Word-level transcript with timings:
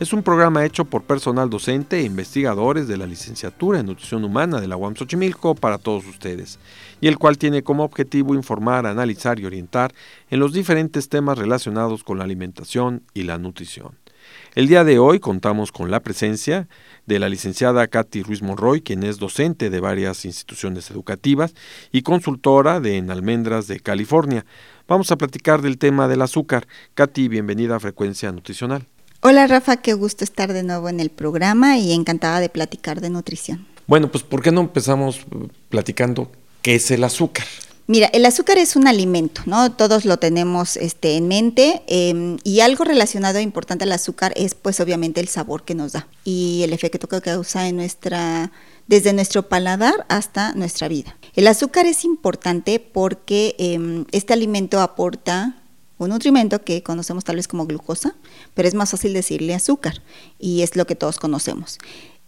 es 0.00 0.14
un 0.14 0.22
programa 0.22 0.64
hecho 0.64 0.86
por 0.86 1.02
personal 1.02 1.50
docente 1.50 1.98
e 1.98 2.04
investigadores 2.04 2.88
de 2.88 2.96
la 2.96 3.06
licenciatura 3.06 3.80
en 3.80 3.86
nutrición 3.86 4.24
humana 4.24 4.58
de 4.58 4.66
la 4.66 4.78
UAM 4.78 4.96
Xochimilco 4.96 5.54
para 5.54 5.76
todos 5.76 6.06
ustedes, 6.06 6.58
y 7.02 7.08
el 7.08 7.18
cual 7.18 7.36
tiene 7.36 7.62
como 7.62 7.84
objetivo 7.84 8.34
informar, 8.34 8.86
analizar 8.86 9.38
y 9.38 9.44
orientar 9.44 9.92
en 10.30 10.40
los 10.40 10.54
diferentes 10.54 11.10
temas 11.10 11.36
relacionados 11.36 12.02
con 12.02 12.16
la 12.16 12.24
alimentación 12.24 13.02
y 13.12 13.24
la 13.24 13.36
nutrición. 13.36 13.98
El 14.54 14.68
día 14.68 14.84
de 14.84 14.98
hoy 14.98 15.20
contamos 15.20 15.70
con 15.70 15.90
la 15.90 16.00
presencia 16.00 16.66
de 17.04 17.18
la 17.18 17.28
licenciada 17.28 17.86
Katy 17.86 18.22
Ruiz 18.22 18.40
Monroy, 18.40 18.80
quien 18.80 19.02
es 19.02 19.18
docente 19.18 19.68
de 19.68 19.80
varias 19.80 20.24
instituciones 20.24 20.90
educativas 20.90 21.54
y 21.92 22.00
consultora 22.00 22.80
de 22.80 22.96
En 22.96 23.10
Almendras 23.10 23.66
de 23.66 23.80
California. 23.80 24.46
Vamos 24.88 25.10
a 25.10 25.16
platicar 25.16 25.60
del 25.60 25.76
tema 25.76 26.08
del 26.08 26.22
azúcar. 26.22 26.66
Katy, 26.94 27.28
bienvenida 27.28 27.76
a 27.76 27.80
Frecuencia 27.80 28.32
Nutricional. 28.32 28.86
Hola 29.22 29.46
Rafa, 29.46 29.76
qué 29.76 29.92
gusto 29.92 30.24
estar 30.24 30.50
de 30.54 30.62
nuevo 30.62 30.88
en 30.88 30.98
el 30.98 31.10
programa 31.10 31.76
y 31.76 31.92
encantada 31.92 32.40
de 32.40 32.48
platicar 32.48 33.02
de 33.02 33.10
nutrición. 33.10 33.66
Bueno, 33.86 34.10
pues 34.10 34.24
¿por 34.24 34.40
qué 34.40 34.50
no 34.50 34.62
empezamos 34.62 35.18
eh, 35.18 35.48
platicando 35.68 36.32
qué 36.62 36.76
es 36.76 36.90
el 36.90 37.04
azúcar? 37.04 37.44
Mira, 37.86 38.06
el 38.14 38.24
azúcar 38.24 38.56
es 38.56 38.76
un 38.76 38.86
alimento, 38.86 39.42
¿no? 39.44 39.72
Todos 39.72 40.06
lo 40.06 40.18
tenemos 40.18 40.78
este, 40.78 41.16
en 41.16 41.28
mente 41.28 41.82
em, 41.86 42.38
y 42.44 42.60
algo 42.60 42.84
relacionado 42.84 43.38
e 43.38 43.42
importante 43.42 43.84
al 43.84 43.92
azúcar 43.92 44.32
es 44.36 44.54
pues 44.54 44.80
obviamente 44.80 45.20
el 45.20 45.28
sabor 45.28 45.64
que 45.64 45.74
nos 45.74 45.92
da 45.92 46.08
y 46.24 46.62
el 46.62 46.72
efecto 46.72 47.06
que 47.06 47.20
causa 47.20 47.68
en 47.68 47.76
nuestra, 47.76 48.52
desde 48.86 49.12
nuestro 49.12 49.50
paladar 49.50 50.06
hasta 50.08 50.54
nuestra 50.54 50.88
vida. 50.88 51.18
El 51.34 51.46
azúcar 51.46 51.84
es 51.84 52.06
importante 52.06 52.80
porque 52.80 53.54
em, 53.58 54.06
este 54.12 54.32
alimento 54.32 54.80
aporta 54.80 55.59
un 56.04 56.10
nutrimento 56.10 56.62
que 56.64 56.82
conocemos 56.82 57.24
tal 57.24 57.36
vez 57.36 57.46
como 57.46 57.66
glucosa, 57.66 58.16
pero 58.54 58.66
es 58.66 58.74
más 58.74 58.90
fácil 58.90 59.12
decirle 59.12 59.54
azúcar 59.54 60.02
y 60.38 60.62
es 60.62 60.76
lo 60.76 60.86
que 60.86 60.94
todos 60.94 61.18
conocemos. 61.18 61.78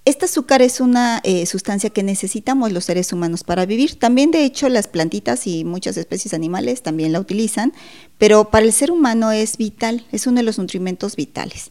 Este 0.05 0.25
azúcar 0.25 0.63
es 0.63 0.81
una 0.81 1.21
eh, 1.23 1.47
sustancia 1.47 1.89
que 1.91 2.03
necesitamos 2.03 2.73
los 2.73 2.85
seres 2.85 3.13
humanos 3.13 3.45
para 3.45 3.67
vivir. 3.67 4.01
También, 4.01 4.33
de 4.33 4.45
hecho, 4.45 4.69
las 4.69 4.89
plantitas 4.89 5.47
y 5.47 5.65
muchas 5.65 5.97
especies 5.97 6.35
animales 6.35 6.83
también 6.83 7.13
la 7.13 7.21
utilizan, 7.21 7.73
pero 8.19 8.51
para 8.51 8.67
el 8.67 8.73
ser 8.73 8.91
humano 8.91 9.31
es 9.31 9.57
vital, 9.59 10.05
es 10.11 10.27
uno 10.27 10.39
de 10.39 10.43
los 10.43 10.59
nutrimentos 10.59 11.15
vitales. 11.15 11.71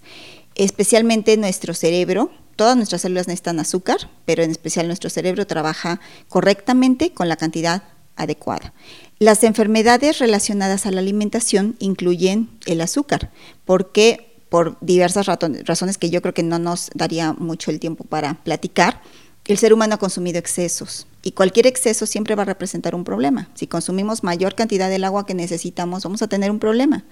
Especialmente 0.55 1.35
nuestro 1.35 1.73
cerebro, 1.73 2.31
todas 2.55 2.77
nuestras 2.77 3.01
células 3.01 3.27
necesitan 3.27 3.59
azúcar, 3.59 4.09
pero 4.23 4.43
en 4.43 4.51
especial 4.51 4.87
nuestro 4.87 5.09
cerebro 5.09 5.45
trabaja 5.45 5.99
correctamente 6.29 7.11
con 7.11 7.27
la 7.27 7.35
cantidad 7.35 7.83
adecuada. 8.15 8.73
Las 9.21 9.43
enfermedades 9.43 10.17
relacionadas 10.17 10.87
a 10.87 10.91
la 10.91 10.99
alimentación 10.99 11.75
incluyen 11.77 12.49
el 12.65 12.81
azúcar, 12.81 13.29
porque 13.65 14.33
por 14.49 14.77
diversas 14.81 15.27
razones 15.27 15.99
que 15.99 16.09
yo 16.09 16.23
creo 16.23 16.33
que 16.33 16.41
no 16.41 16.57
nos 16.57 16.89
daría 16.95 17.33
mucho 17.33 17.69
el 17.69 17.79
tiempo 17.79 18.03
para 18.03 18.43
platicar, 18.43 18.99
el 19.45 19.59
ser 19.59 19.73
humano 19.73 19.93
ha 19.93 19.99
consumido 19.99 20.39
excesos 20.39 21.05
y 21.21 21.33
cualquier 21.33 21.67
exceso 21.67 22.07
siempre 22.07 22.33
va 22.33 22.41
a 22.41 22.47
representar 22.47 22.95
un 22.95 23.03
problema. 23.03 23.49
Si 23.53 23.67
consumimos 23.67 24.23
mayor 24.23 24.55
cantidad 24.55 24.89
del 24.89 25.03
agua 25.03 25.27
que 25.27 25.35
necesitamos, 25.35 26.03
vamos 26.03 26.23
a 26.23 26.27
tener 26.27 26.49
un 26.49 26.57
problema. 26.57 27.03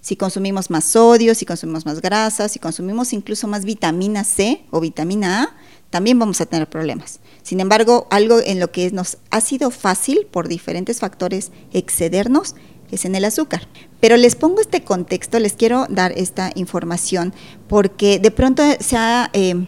Si 0.00 0.16
consumimos 0.16 0.70
más 0.70 0.84
sodio, 0.84 1.34
si 1.34 1.44
consumimos 1.44 1.86
más 1.86 2.00
grasas, 2.00 2.52
si 2.52 2.58
consumimos 2.58 3.12
incluso 3.12 3.48
más 3.48 3.64
vitamina 3.64 4.24
C 4.24 4.64
o 4.70 4.80
vitamina 4.80 5.42
A, 5.42 5.56
también 5.90 6.18
vamos 6.18 6.40
a 6.40 6.46
tener 6.46 6.68
problemas. 6.68 7.20
Sin 7.42 7.60
embargo, 7.60 8.06
algo 8.10 8.40
en 8.40 8.60
lo 8.60 8.70
que 8.70 8.90
nos 8.90 9.18
ha 9.30 9.40
sido 9.40 9.70
fácil 9.70 10.26
por 10.30 10.48
diferentes 10.48 11.00
factores 11.00 11.50
excedernos 11.72 12.54
es 12.90 13.04
en 13.04 13.14
el 13.14 13.24
azúcar. 13.24 13.68
Pero 14.00 14.16
les 14.16 14.36
pongo 14.36 14.60
este 14.60 14.82
contexto, 14.82 15.38
les 15.38 15.54
quiero 15.54 15.86
dar 15.88 16.12
esta 16.12 16.52
información 16.54 17.34
porque 17.68 18.18
de 18.18 18.30
pronto 18.30 18.62
se 18.80 18.96
ha 18.96 19.30
eh, 19.32 19.66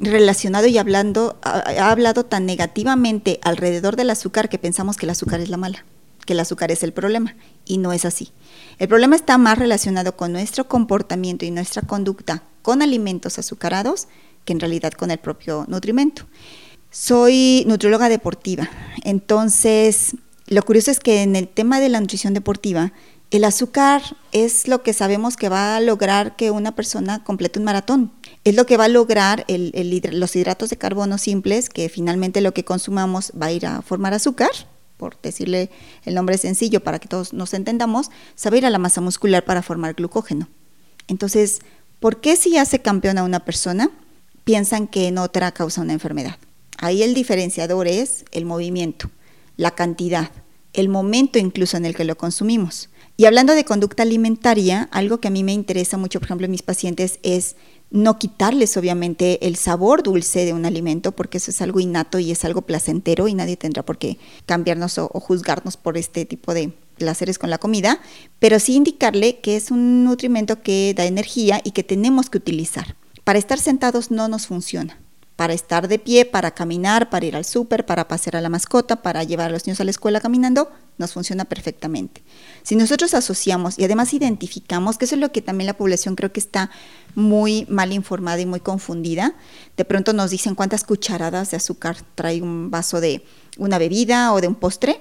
relacionado 0.00 0.66
y 0.66 0.78
hablando, 0.78 1.36
ha 1.42 1.90
hablado 1.90 2.24
tan 2.24 2.46
negativamente 2.46 3.40
alrededor 3.42 3.96
del 3.96 4.10
azúcar 4.10 4.48
que 4.48 4.58
pensamos 4.58 4.96
que 4.96 5.06
el 5.06 5.10
azúcar 5.10 5.40
es 5.40 5.48
la 5.48 5.56
mala, 5.56 5.84
que 6.24 6.32
el 6.32 6.40
azúcar 6.40 6.70
es 6.70 6.82
el 6.82 6.92
problema 6.92 7.36
y 7.64 7.78
no 7.78 7.92
es 7.92 8.04
así. 8.04 8.32
El 8.78 8.88
problema 8.88 9.16
está 9.16 9.38
más 9.38 9.58
relacionado 9.58 10.16
con 10.16 10.32
nuestro 10.32 10.68
comportamiento 10.68 11.46
y 11.46 11.50
nuestra 11.50 11.80
conducta 11.80 12.42
con 12.60 12.82
alimentos 12.82 13.38
azucarados 13.38 14.06
que 14.44 14.52
en 14.52 14.60
realidad 14.60 14.92
con 14.92 15.10
el 15.10 15.18
propio 15.18 15.64
nutrimento. 15.66 16.26
Soy 16.90 17.64
nutrióloga 17.66 18.10
deportiva, 18.10 18.68
entonces 19.02 20.16
lo 20.46 20.62
curioso 20.62 20.90
es 20.90 21.00
que 21.00 21.22
en 21.22 21.36
el 21.36 21.48
tema 21.48 21.80
de 21.80 21.88
la 21.88 22.00
nutrición 22.00 22.34
deportiva, 22.34 22.92
el 23.30 23.44
azúcar 23.44 24.02
es 24.32 24.68
lo 24.68 24.82
que 24.82 24.92
sabemos 24.92 25.36
que 25.36 25.48
va 25.48 25.76
a 25.76 25.80
lograr 25.80 26.36
que 26.36 26.50
una 26.50 26.76
persona 26.76 27.24
complete 27.24 27.58
un 27.58 27.64
maratón. 27.64 28.12
Es 28.44 28.54
lo 28.54 28.66
que 28.66 28.76
va 28.76 28.84
a 28.84 28.88
lograr 28.88 29.44
los 29.48 30.36
hidratos 30.36 30.70
de 30.70 30.76
carbono 30.76 31.18
simples, 31.18 31.70
que 31.70 31.88
finalmente 31.88 32.40
lo 32.42 32.52
que 32.52 32.64
consumamos 32.64 33.32
va 33.40 33.46
a 33.46 33.52
ir 33.52 33.66
a 33.66 33.82
formar 33.82 34.14
azúcar, 34.14 34.50
por 34.96 35.20
decirle 35.20 35.70
el 36.04 36.14
nombre 36.14 36.38
sencillo 36.38 36.82
para 36.82 36.98
que 36.98 37.08
todos 37.08 37.32
nos 37.32 37.54
entendamos, 37.54 38.10
se 38.34 38.48
a 38.48 38.56
ir 38.56 38.66
a 38.66 38.70
la 38.70 38.78
masa 38.78 39.00
muscular 39.00 39.44
para 39.44 39.62
formar 39.62 39.94
glucógeno. 39.94 40.48
Entonces, 41.08 41.60
¿por 42.00 42.20
qué 42.20 42.36
si 42.36 42.56
hace 42.56 42.80
campeón 42.80 43.18
a 43.18 43.24
una 43.24 43.44
persona? 43.44 43.90
piensan 44.46 44.86
que 44.86 45.08
en 45.08 45.18
otra 45.18 45.50
causa 45.50 45.80
una 45.80 45.92
enfermedad. 45.92 46.36
Ahí 46.78 47.02
el 47.02 47.14
diferenciador 47.14 47.88
es 47.88 48.24
el 48.30 48.44
movimiento, 48.44 49.10
la 49.56 49.72
cantidad, 49.72 50.30
el 50.72 50.88
momento 50.88 51.40
incluso 51.40 51.76
en 51.76 51.84
el 51.84 51.96
que 51.96 52.04
lo 52.04 52.16
consumimos. 52.16 52.88
Y 53.16 53.24
hablando 53.24 53.54
de 53.54 53.64
conducta 53.64 54.04
alimentaria, 54.04 54.88
algo 54.92 55.18
que 55.18 55.26
a 55.26 55.32
mí 55.32 55.42
me 55.42 55.52
interesa 55.52 55.96
mucho, 55.96 56.20
por 56.20 56.28
ejemplo, 56.28 56.44
en 56.44 56.52
mis 56.52 56.62
pacientes 56.62 57.18
es 57.24 57.56
no 57.96 58.18
quitarles 58.18 58.76
obviamente 58.76 59.46
el 59.46 59.56
sabor 59.56 60.02
dulce 60.02 60.44
de 60.44 60.52
un 60.52 60.66
alimento, 60.66 61.12
porque 61.12 61.38
eso 61.38 61.50
es 61.50 61.60
algo 61.62 61.80
innato 61.80 62.18
y 62.18 62.30
es 62.30 62.44
algo 62.44 62.62
placentero 62.62 63.28
y 63.28 63.34
nadie 63.34 63.56
tendrá 63.56 63.84
por 63.84 63.98
qué 63.98 64.18
cambiarnos 64.44 64.98
o, 64.98 65.08
juzgarnos 65.08 65.76
por 65.76 65.96
este 65.96 66.24
tipo 66.24 66.54
de 66.54 66.72
placeres 66.98 67.38
con 67.38 67.50
la 67.50 67.58
comida, 67.58 68.00
pero 68.38 68.58
sí 68.58 68.74
indicarle 68.74 69.40
que 69.40 69.56
es 69.56 69.70
un 69.70 70.04
nutrimento 70.04 70.62
que 70.62 70.94
da 70.96 71.04
energía 71.04 71.60
y 71.64 71.72
que 71.72 71.82
tenemos 71.82 72.30
que 72.30 72.38
utilizar. 72.38 72.96
Para 73.24 73.38
estar 73.38 73.58
sentados 73.58 74.10
no 74.10 74.28
nos 74.28 74.46
funciona. 74.46 74.98
Para 75.36 75.52
estar 75.52 75.86
de 75.86 75.98
pie, 75.98 76.24
para 76.24 76.52
caminar, 76.52 77.10
para 77.10 77.26
ir 77.26 77.36
al 77.36 77.44
súper, 77.44 77.84
para 77.84 78.08
pasear 78.08 78.36
a 78.36 78.40
la 78.40 78.48
mascota, 78.48 79.02
para 79.02 79.22
llevar 79.22 79.50
a 79.50 79.52
los 79.52 79.66
niños 79.66 79.80
a 79.80 79.84
la 79.84 79.90
escuela 79.90 80.20
caminando, 80.20 80.70
nos 80.98 81.12
funciona 81.12 81.44
perfectamente. 81.44 82.22
Si 82.62 82.74
nosotros 82.74 83.12
asociamos 83.12 83.78
y 83.78 83.84
además 83.84 84.14
identificamos, 84.14 84.96
que 84.96 85.04
eso 85.04 85.14
es 85.14 85.20
lo 85.20 85.32
que 85.32 85.42
también 85.42 85.66
la 85.66 85.76
población 85.76 86.16
creo 86.16 86.32
que 86.32 86.40
está 86.40 86.70
muy 87.14 87.66
mal 87.68 87.92
informada 87.92 88.40
y 88.40 88.46
muy 88.46 88.60
confundida, 88.60 89.34
de 89.76 89.84
pronto 89.84 90.14
nos 90.14 90.30
dicen 90.30 90.54
cuántas 90.54 90.84
cucharadas 90.84 91.50
de 91.50 91.58
azúcar 91.58 91.98
trae 92.14 92.40
un 92.40 92.70
vaso 92.70 93.00
de 93.00 93.22
una 93.58 93.78
bebida 93.78 94.32
o 94.32 94.40
de 94.40 94.48
un 94.48 94.54
postre 94.54 95.00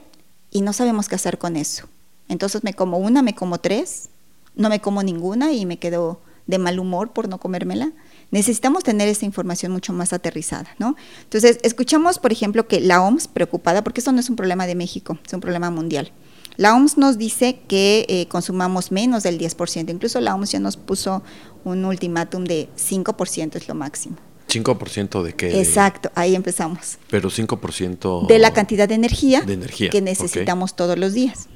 y 0.51 0.62
no 0.62 0.74
sabemos 0.74 1.07
qué 1.07 1.15
hacer 1.15 1.38
con 1.38 1.56
eso. 1.56 1.88
Entonces 2.27 2.63
me 2.63 2.74
como 2.74 2.98
una, 2.98 3.21
me 3.21 3.36
como 3.36 3.59
tres, 3.59 4.09
no 4.56 4.69
me 4.69 4.81
como 4.81 5.04
ninguna 5.04 5.54
y 5.54 5.65
me 5.65 5.80
quedo 5.80 6.21
de 6.48 6.57
mal 6.57 6.80
humor 6.80 7.12
por 7.12 7.27
no 7.27 7.39
comérmela 7.39 7.92
necesitamos 8.35 8.83
tener 8.83 9.07
esa 9.07 9.25
información 9.25 9.71
mucho 9.71 9.93
más 9.93 10.11
aterrizada, 10.11 10.69
¿no? 10.77 10.97
Entonces, 11.23 11.57
escuchamos, 11.63 12.19
por 12.19 12.33
ejemplo, 12.33 12.67
que 12.67 12.81
la 12.81 13.01
OMS, 13.01 13.29
preocupada, 13.29 13.81
porque 13.81 14.01
esto 14.01 14.11
no 14.11 14.19
es 14.19 14.29
un 14.29 14.35
problema 14.35 14.67
de 14.67 14.75
México, 14.75 15.17
es 15.25 15.31
un 15.31 15.39
problema 15.39 15.71
mundial. 15.71 16.11
La 16.57 16.75
OMS 16.75 16.97
nos 16.97 17.17
dice 17.17 17.61
que 17.69 18.05
eh, 18.09 18.27
consumamos 18.27 18.91
menos 18.91 19.23
del 19.23 19.39
10%, 19.39 19.89
incluso 19.89 20.19
la 20.19 20.35
OMS 20.35 20.51
ya 20.51 20.59
nos 20.59 20.75
puso 20.75 21.23
un 21.63 21.85
ultimátum 21.85 22.43
de 22.43 22.67
5% 22.75 23.55
es 23.55 23.69
lo 23.69 23.75
máximo. 23.75 24.17
5% 24.49 25.23
de 25.23 25.33
qué? 25.33 25.61
Exacto, 25.61 26.11
ahí 26.13 26.35
empezamos. 26.35 26.97
Pero 27.09 27.29
5% 27.29 28.27
de 28.27 28.39
la 28.39 28.51
cantidad 28.51 28.87
de 28.89 28.95
energía, 28.95 29.41
de 29.41 29.53
energía. 29.53 29.89
que 29.89 30.01
necesitamos 30.01 30.75
todos 30.75 30.99
los 30.99 31.13
días. 31.13 31.47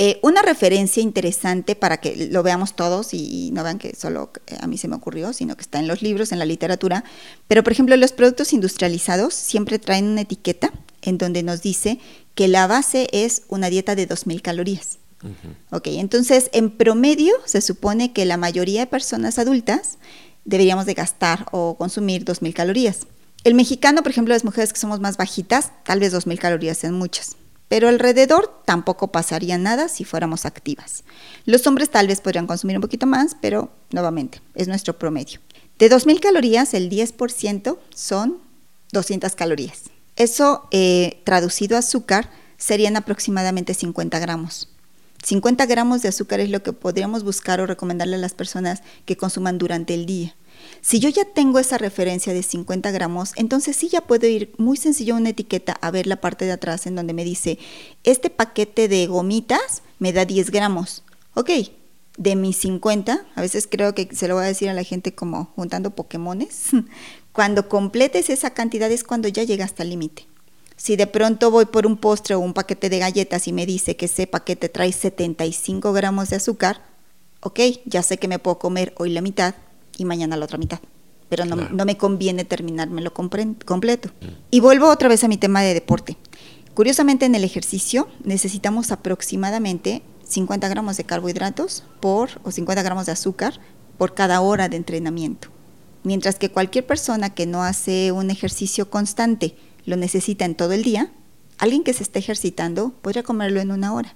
Eh, 0.00 0.20
una 0.22 0.42
referencia 0.42 1.02
interesante 1.02 1.74
para 1.74 1.96
que 1.96 2.28
lo 2.30 2.44
veamos 2.44 2.76
todos 2.76 3.12
y, 3.12 3.50
no 3.52 3.64
vean 3.64 3.78
que 3.78 3.96
solo 3.96 4.30
a 4.60 4.66
mí 4.68 4.78
se 4.78 4.86
me 4.86 4.94
ocurrió, 4.94 5.32
sino 5.32 5.56
que 5.56 5.62
está 5.62 5.80
en 5.80 5.88
los 5.88 6.02
libros, 6.02 6.30
en 6.30 6.38
la 6.38 6.44
literatura. 6.44 7.02
Pero, 7.48 7.64
por 7.64 7.72
ejemplo, 7.72 7.96
los 7.96 8.12
productos 8.12 8.52
industrializados 8.52 9.34
siempre 9.34 9.80
traen 9.80 10.06
una 10.06 10.20
etiqueta 10.20 10.72
en 11.02 11.18
donde 11.18 11.42
nos 11.42 11.62
dice 11.62 11.98
que 12.36 12.46
la 12.46 12.68
base 12.68 13.08
es 13.10 13.42
una 13.48 13.70
dieta 13.70 13.96
de 13.96 14.08
2.000 14.08 14.40
calorías. 14.40 14.98
Ok, 15.72 15.88
entonces 15.88 16.48
en 16.52 16.70
promedio 16.70 17.34
se 17.44 17.60
supone 17.60 18.12
que 18.12 18.24
la 18.24 18.36
mayoría 18.36 18.82
de 18.82 18.86
personas 18.86 19.40
adultas 19.40 19.98
deberíamos 20.44 20.86
de 20.86 20.94
gastar 20.94 21.46
o 21.50 21.76
consumir 21.76 22.24
2.000 22.24 22.52
calorías. 22.52 23.08
El 23.42 23.54
mexicano, 23.54 24.04
por 24.04 24.12
ejemplo, 24.12 24.32
las 24.32 24.44
mujeres 24.44 24.72
que 24.72 24.78
somos 24.78 25.00
más 25.00 25.16
bajitas, 25.16 25.72
tal 25.84 25.98
vez 25.98 26.14
2.000 26.14 26.38
calorías 26.38 26.78
sean 26.78 26.94
muchas 26.94 27.34
pero 27.68 27.88
alrededor 27.88 28.62
tampoco 28.64 29.08
pasaría 29.08 29.58
nada 29.58 29.88
si 29.88 30.04
fuéramos 30.04 30.46
activas. 30.46 31.04
Los 31.44 31.66
hombres 31.66 31.90
tal 31.90 32.06
vez 32.06 32.20
podrían 32.20 32.46
consumir 32.46 32.76
un 32.76 32.82
poquito 32.82 33.06
más, 33.06 33.36
pero 33.40 33.70
nuevamente 33.90 34.40
es 34.54 34.68
nuestro 34.68 34.98
promedio. 34.98 35.40
De 35.78 35.90
2.000 35.90 36.20
calorías, 36.20 36.74
el 36.74 36.90
10% 36.90 37.78
son 37.94 38.38
200 38.92 39.34
calorías. 39.36 39.84
Eso 40.16 40.66
eh, 40.72 41.20
traducido 41.24 41.76
a 41.76 41.80
azúcar 41.80 42.30
serían 42.56 42.96
aproximadamente 42.96 43.74
50 43.74 44.18
gramos. 44.18 44.68
50 45.22 45.66
gramos 45.66 46.02
de 46.02 46.08
azúcar 46.08 46.40
es 46.40 46.50
lo 46.50 46.62
que 46.62 46.72
podríamos 46.72 47.22
buscar 47.22 47.60
o 47.60 47.66
recomendarle 47.66 48.16
a 48.16 48.20
las 48.20 48.34
personas 48.34 48.82
que 49.04 49.16
consuman 49.16 49.58
durante 49.58 49.94
el 49.94 50.06
día. 50.06 50.34
Si 50.80 51.00
yo 51.00 51.08
ya 51.08 51.24
tengo 51.24 51.58
esa 51.58 51.78
referencia 51.78 52.32
de 52.32 52.42
50 52.42 52.90
gramos, 52.90 53.32
entonces 53.36 53.76
sí 53.76 53.88
ya 53.88 54.00
puedo 54.00 54.26
ir 54.26 54.52
muy 54.58 54.76
sencillo 54.76 55.14
a 55.14 55.18
una 55.18 55.30
etiqueta 55.30 55.76
a 55.80 55.90
ver 55.90 56.06
la 56.06 56.20
parte 56.20 56.44
de 56.44 56.52
atrás 56.52 56.86
en 56.86 56.94
donde 56.94 57.12
me 57.12 57.24
dice, 57.24 57.58
este 58.04 58.30
paquete 58.30 58.88
de 58.88 59.06
gomitas 59.06 59.82
me 59.98 60.12
da 60.12 60.24
10 60.24 60.50
gramos. 60.50 61.02
Ok, 61.34 61.50
de 62.16 62.36
mis 62.36 62.56
50, 62.58 63.26
a 63.34 63.40
veces 63.40 63.68
creo 63.70 63.94
que 63.94 64.08
se 64.12 64.28
lo 64.28 64.34
voy 64.34 64.44
a 64.44 64.48
decir 64.48 64.68
a 64.68 64.74
la 64.74 64.82
gente 64.82 65.14
como 65.14 65.46
juntando 65.56 65.90
Pokémones, 65.90 66.70
cuando 67.32 67.68
completes 67.68 68.28
esa 68.30 68.50
cantidad 68.50 68.90
es 68.90 69.04
cuando 69.04 69.28
ya 69.28 69.44
llega 69.44 69.64
hasta 69.64 69.84
el 69.84 69.90
límite. 69.90 70.26
Si 70.76 70.96
de 70.96 71.06
pronto 71.06 71.50
voy 71.50 71.66
por 71.66 71.86
un 71.86 71.96
postre 71.96 72.34
o 72.34 72.40
un 72.40 72.54
paquete 72.54 72.88
de 72.88 72.98
galletas 72.98 73.48
y 73.48 73.52
me 73.52 73.66
dice 73.66 73.96
que 73.96 74.06
ese 74.06 74.26
paquete 74.26 74.68
trae 74.68 74.92
75 74.92 75.92
gramos 75.92 76.30
de 76.30 76.36
azúcar, 76.36 76.82
ok, 77.40 77.60
ya 77.84 78.02
sé 78.02 78.18
que 78.18 78.28
me 78.28 78.38
puedo 78.38 78.58
comer 78.58 78.94
hoy 78.96 79.10
la 79.10 79.20
mitad 79.20 79.54
y 79.98 80.06
mañana 80.06 80.38
la 80.38 80.46
otra 80.46 80.56
mitad. 80.56 80.80
Pero 81.28 81.44
no, 81.44 81.56
no 81.56 81.84
me 81.84 81.98
conviene 81.98 82.46
terminármelo 82.46 83.12
completo. 83.12 84.08
Mm. 84.08 84.26
Y 84.50 84.60
vuelvo 84.60 84.88
otra 84.88 85.10
vez 85.10 85.22
a 85.24 85.28
mi 85.28 85.36
tema 85.36 85.60
de 85.60 85.74
deporte. 85.74 86.16
Curiosamente, 86.72 87.26
en 87.26 87.34
el 87.34 87.44
ejercicio 87.44 88.08
necesitamos 88.24 88.92
aproximadamente 88.92 90.02
50 90.24 90.68
gramos 90.68 90.96
de 90.96 91.04
carbohidratos 91.04 91.84
por, 92.00 92.30
o 92.44 92.50
50 92.50 92.82
gramos 92.82 93.06
de 93.06 93.12
azúcar 93.12 93.60
por 93.98 94.14
cada 94.14 94.40
hora 94.40 94.70
de 94.70 94.76
entrenamiento. 94.76 95.48
Mientras 96.04 96.36
que 96.36 96.50
cualquier 96.50 96.86
persona 96.86 97.34
que 97.34 97.46
no 97.46 97.62
hace 97.62 98.12
un 98.12 98.30
ejercicio 98.30 98.88
constante 98.88 99.56
lo 99.84 99.96
necesita 99.96 100.44
en 100.44 100.54
todo 100.54 100.72
el 100.72 100.84
día, 100.84 101.12
alguien 101.58 101.82
que 101.82 101.92
se 101.92 102.04
está 102.04 102.20
ejercitando 102.20 102.90
podría 103.02 103.22
comerlo 103.22 103.60
en 103.60 103.72
una 103.72 103.92
hora 103.92 104.14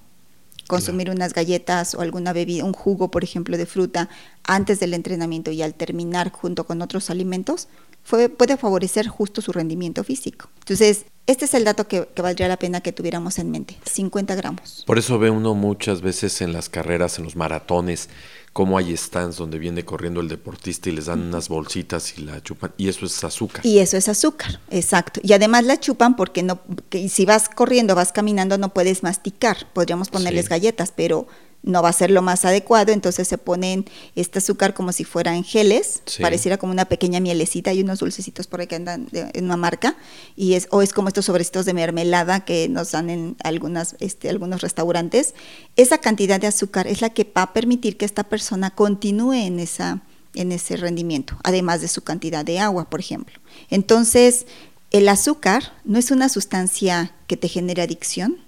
consumir 0.67 1.11
unas 1.11 1.33
galletas 1.33 1.95
o 1.95 2.01
alguna 2.01 2.33
bebida, 2.33 2.65
un 2.65 2.73
jugo, 2.73 3.11
por 3.11 3.25
ejemplo, 3.25 3.57
de 3.57 3.67
fruta 3.67 4.09
antes 4.45 4.81
del 4.81 4.95
entrenamiento 4.95 5.51
y 5.51 5.63
al 5.63 5.75
terminar 5.75 6.31
junto 6.31 6.65
con 6.65 6.83
otros 6.83 7.11
alimentos, 7.11 7.69
puede 8.09 8.57
favorecer 8.57 9.07
justo 9.07 9.41
su 9.43 9.53
rendimiento 9.53 10.03
físico. 10.05 10.49
Entonces, 10.61 11.07
este 11.27 11.45
es 11.45 11.55
el 11.55 11.65
dato 11.65 11.87
que, 11.87 12.09
que, 12.15 12.23
valdría 12.23 12.49
la 12.49 12.59
pena 12.59 12.81
que 12.81 12.93
tuviéramos 12.93 13.39
en 13.39 13.51
mente, 13.51 13.79
50 13.85 14.35
gramos. 14.35 14.85
Por 14.87 14.99
eso 14.99 15.19
ve 15.19 15.31
uno 15.31 15.55
muchas 15.55 16.01
veces 16.01 16.41
en 16.41 16.53
las 16.53 16.69
carreras, 16.69 17.19
en 17.19 17.25
los 17.25 17.37
maratones, 17.37 18.09
cómo 18.53 18.77
hay 18.77 18.97
stands 18.97 19.37
donde 19.37 19.59
viene 19.59 19.85
corriendo 19.85 20.21
el 20.21 20.29
deportista 20.29 20.91
y 20.91 20.93
les 20.93 21.07
dan 21.07 21.21
unas 21.23 21.49
bolsitas 21.49 22.19
y 22.19 22.23
la 22.23 22.43
chupan 22.43 22.73
y 22.77 22.89
eso 22.89 23.07
es 23.07 23.25
azúcar. 23.25 23.65
Y 23.65 23.79
eso 23.79 23.97
es 23.97 24.09
azúcar, 24.09 24.61
exacto. 24.71 25.21
Y 25.23 25.33
además 25.33 25.65
la 25.65 25.81
chupan 25.81 26.17
porque 26.17 26.43
no 26.43 26.61
que 26.91 27.09
si 27.09 27.25
vas 27.25 27.49
corriendo, 27.49 27.95
vas 27.95 28.13
caminando 28.13 28.59
no 28.59 28.75
puedes 28.75 29.03
masticar. 29.03 29.67
Podríamos 29.73 30.11
ponerles 30.11 30.49
galletas, 30.49 30.93
pero 30.95 31.27
no 31.63 31.83
va 31.83 31.91
a 31.91 31.93
ser 31.93 32.11
lo 32.11 32.23
más 32.23 32.45
adecuado, 32.45 32.93
entonces 32.93 33.29
se 33.29 33.39
ponen 33.39 33.85
este 34.17 34.39
azúcar 34.39 34.75
como 34.75 34.93
si 34.93 35.05
fueran 35.05 35.45
geles, 35.45 36.03
pareciera 36.21 36.59
como 36.59 36.73
una 36.73 36.87
pequeña 36.87 37.21
mielecita 37.21 37.73
y 37.73 37.83
unos 37.83 38.01
dulcecitos 38.01 38.47
por 38.47 38.61
ahí 38.61 38.67
que 38.67 38.77
andan 38.77 39.09
en 39.13 39.45
una 39.45 39.57
marca, 39.57 39.97
y 40.37 40.55
es, 40.55 40.67
o 40.71 40.83
es 40.83 40.93
como 40.93 41.09
estos 41.09 41.27
sobrecitos 41.27 41.65
de 41.65 41.75
mermelada 41.75 42.45
que 42.45 42.69
nos 42.69 42.93
dan 42.93 43.11
en 43.11 43.37
algunas, 43.45 43.97
este, 44.01 44.29
algunos 44.29 44.61
restaurantes. 44.61 45.35
Esa 45.77 45.99
cantidad 45.99 46.41
de 46.41 46.49
azúcar 46.49 46.87
es 46.87 47.01
la 47.01 47.11
que 47.11 47.25
va 47.25 47.43
a 47.43 47.53
permitir 47.53 47.97
que 47.97 48.05
esta 48.05 48.25
persona 48.25 48.71
continúe 48.71 49.35
en, 49.35 49.61
esa, 49.61 50.03
en 50.35 50.53
ese 50.53 50.77
rendimiento, 50.77 51.37
además 51.45 51.81
de 51.81 51.89
su 51.89 52.03
cantidad 52.03 52.45
de 52.45 52.59
agua, 52.59 52.91
por 52.91 53.01
ejemplo. 53.01 53.39
Entonces, 53.71 54.47
el 54.91 55.09
azúcar 55.09 55.73
no 55.85 55.99
es 55.99 56.11
una 56.11 56.29
sustancia 56.29 57.15
que 57.27 57.37
te 57.37 57.49
genere 57.49 57.83
adicción, 57.83 58.39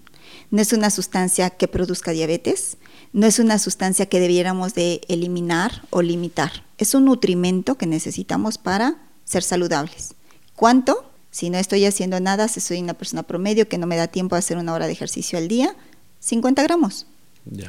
no 0.51 0.63
es 0.63 0.73
una 0.73 0.91
sustancia 0.91 1.51
que 1.51 1.69
produzca 1.69 2.13
diabetes, 2.13 2.77
no 3.13 3.27
es 3.27 3.39
una 3.39 3.59
sustancia 3.59 4.07
que 4.07 4.21
debiéramos 4.21 4.75
de 4.75 5.01
eliminar 5.09 5.87
o 5.91 6.03
limitar. 6.03 6.65
Es 6.79 6.95
un 6.95 7.05
nutrimento 7.05 7.77
que 7.77 7.87
necesitamos 7.87 8.59
para 8.59 8.97
ser 9.25 9.43
saludables. 9.43 10.15
¿Cuánto? 10.57 11.11
Si 11.31 11.51
no 11.51 11.59
estoy 11.59 11.85
haciendo 11.85 12.21
nada, 12.21 12.49
si 12.49 12.61
soy 12.61 12.81
una 12.81 12.95
persona 12.95 13.23
promedio 13.23 13.69
que 13.69 13.79
no 13.79 13.87
me 13.87 13.97
da 13.97 14.09
tiempo 14.09 14.37
a 14.37 14.39
hacer 14.39 14.57
una 14.57 14.73
hora 14.73 14.87
de 14.87 14.93
ejercicio 14.93 15.39
al 15.39 15.49
día, 15.49 15.75
50 16.21 16.63
gramos. 16.63 17.07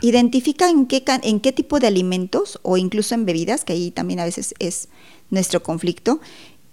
Identifica 0.02 0.70
en 0.70 0.86
qué, 0.86 1.04
en 1.24 1.40
qué 1.42 1.52
tipo 1.52 1.80
de 1.80 1.88
alimentos 1.88 2.60
o 2.62 2.78
incluso 2.78 3.14
en 3.14 3.26
bebidas, 3.26 3.66
que 3.66 3.74
ahí 3.74 3.92
también 3.92 4.20
a 4.20 4.26
veces 4.26 4.54
es 4.60 4.88
nuestro 5.30 5.62
conflicto, 5.62 6.22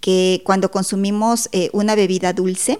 que 0.00 0.42
cuando 0.44 0.70
consumimos 0.70 1.48
eh, 1.52 1.70
una 1.72 1.94
bebida 1.94 2.32
dulce, 2.32 2.78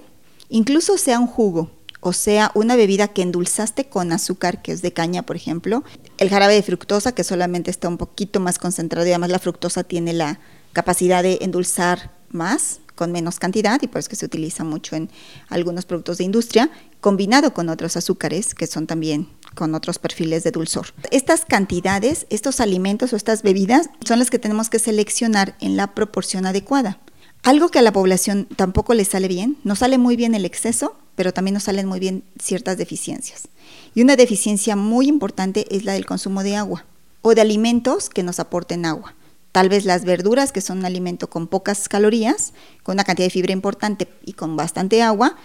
incluso 0.49 0.97
sea 0.97 1.19
un 1.19 1.27
jugo, 1.27 1.71
o 2.05 2.13
sea, 2.13 2.51
una 2.55 2.75
bebida 2.75 3.07
que 3.07 3.23
endulzaste 3.23 3.89
con 3.89 4.11
azúcar, 4.11 4.61
que 4.61 4.73
es 4.73 4.83
de 4.83 4.93
caña, 4.93 5.23
por 5.23 5.37
ejemplo, 5.37 5.85
el 6.19 6.29
jarabe 6.31 6.55
de 6.55 6.63
fructosa, 6.65 7.13
que 7.13 7.23
solamente 7.23 7.71
está 7.71 7.87
un 7.87 7.97
poquito 7.97 8.41
más 8.41 8.59
concentrado 8.59 9.07
y 9.07 9.11
además 9.11 9.31
la 9.31 9.39
fructosa 9.39 9.85
tiene 9.85 10.13
la 10.13 10.41
capacidad 10.73 11.23
de 11.23 11.39
endulzar 11.43 12.11
más 12.29 12.81
con 12.97 13.13
menos 13.13 13.39
cantidad 13.39 13.81
y 13.83 13.87
por 13.87 14.01
eso 14.01 14.09
que 14.09 14.17
se 14.17 14.27
utiliza 14.27 14.65
mucho 14.65 14.97
en 14.97 15.11
algunos 15.49 15.87
productos 15.87 16.19
de 16.19 16.25
industria, 16.25 16.73
combinado 17.01 17.55
con 17.55 17.69
otros 17.69 17.97
azúcares 17.97 18.57
que 18.57 18.67
son 18.67 18.89
también 18.89 19.29
con 19.55 19.77
otros 19.77 20.01
perfiles 20.01 20.43
de 20.43 20.51
dulzor. 20.51 20.89
Estas 21.13 21.45
cantidades, 21.45 22.27
estos 22.31 22.61
alimentos 22.61 23.13
o 23.13 23.17
estas 23.17 23.43
bebidas 23.43 23.91
son 24.05 24.19
las 24.19 24.29
que 24.29 24.41
tenemos 24.41 24.71
que 24.71 24.81
seleccionar 24.81 25.57
en 25.61 25.77
la 25.77 25.95
proporción 25.95 26.47
adecuada. 26.47 26.99
Algo 27.45 27.69
que 27.69 27.79
a 27.79 27.83
la 27.83 27.93
población 27.93 28.49
tampoco 28.57 28.95
le 28.95 29.05
sale 29.05 29.29
bien, 29.29 29.57
no 29.63 29.77
sale 29.77 29.99
muy 29.99 30.17
bien 30.17 30.35
el 30.35 30.45
exceso, 30.45 30.97
pero 31.15 31.33
también 31.33 31.55
nos 31.55 31.65
salen 31.65 31.87
muy 31.87 32.01
bien 32.01 32.25
ciertas 32.41 32.77
deficiencias. 32.77 33.49
Y 33.95 34.03
una 34.03 34.17
deficiencia 34.17 34.77
muy 34.77 35.09
importante 35.09 35.67
es 35.75 35.85
la 35.85 35.93
del 35.93 36.07
consumo 36.07 36.43
de 36.43 36.57
agua 36.57 36.85
o 37.21 37.35
de 37.35 37.41
alimentos 37.41 38.09
que 38.09 38.23
nos 38.23 38.41
aporten 38.41 38.87
agua. 38.87 39.15
Tal 39.53 39.69
vez 39.69 39.85
las 39.85 40.05
verduras, 40.05 40.51
que 40.51 40.63
son 40.63 40.79
un 40.79 40.87
alimento 40.87 41.29
con 41.29 41.47
pocas 41.47 41.89
calorías, 41.89 42.55
con 42.83 42.95
una 42.95 43.05
cantidad 43.05 43.27
de 43.27 43.31
fibra 43.31 43.53
importante 43.53 44.09
y 44.25 44.33
con 44.33 44.57
bastante 44.57 45.03
agua, 45.03 45.37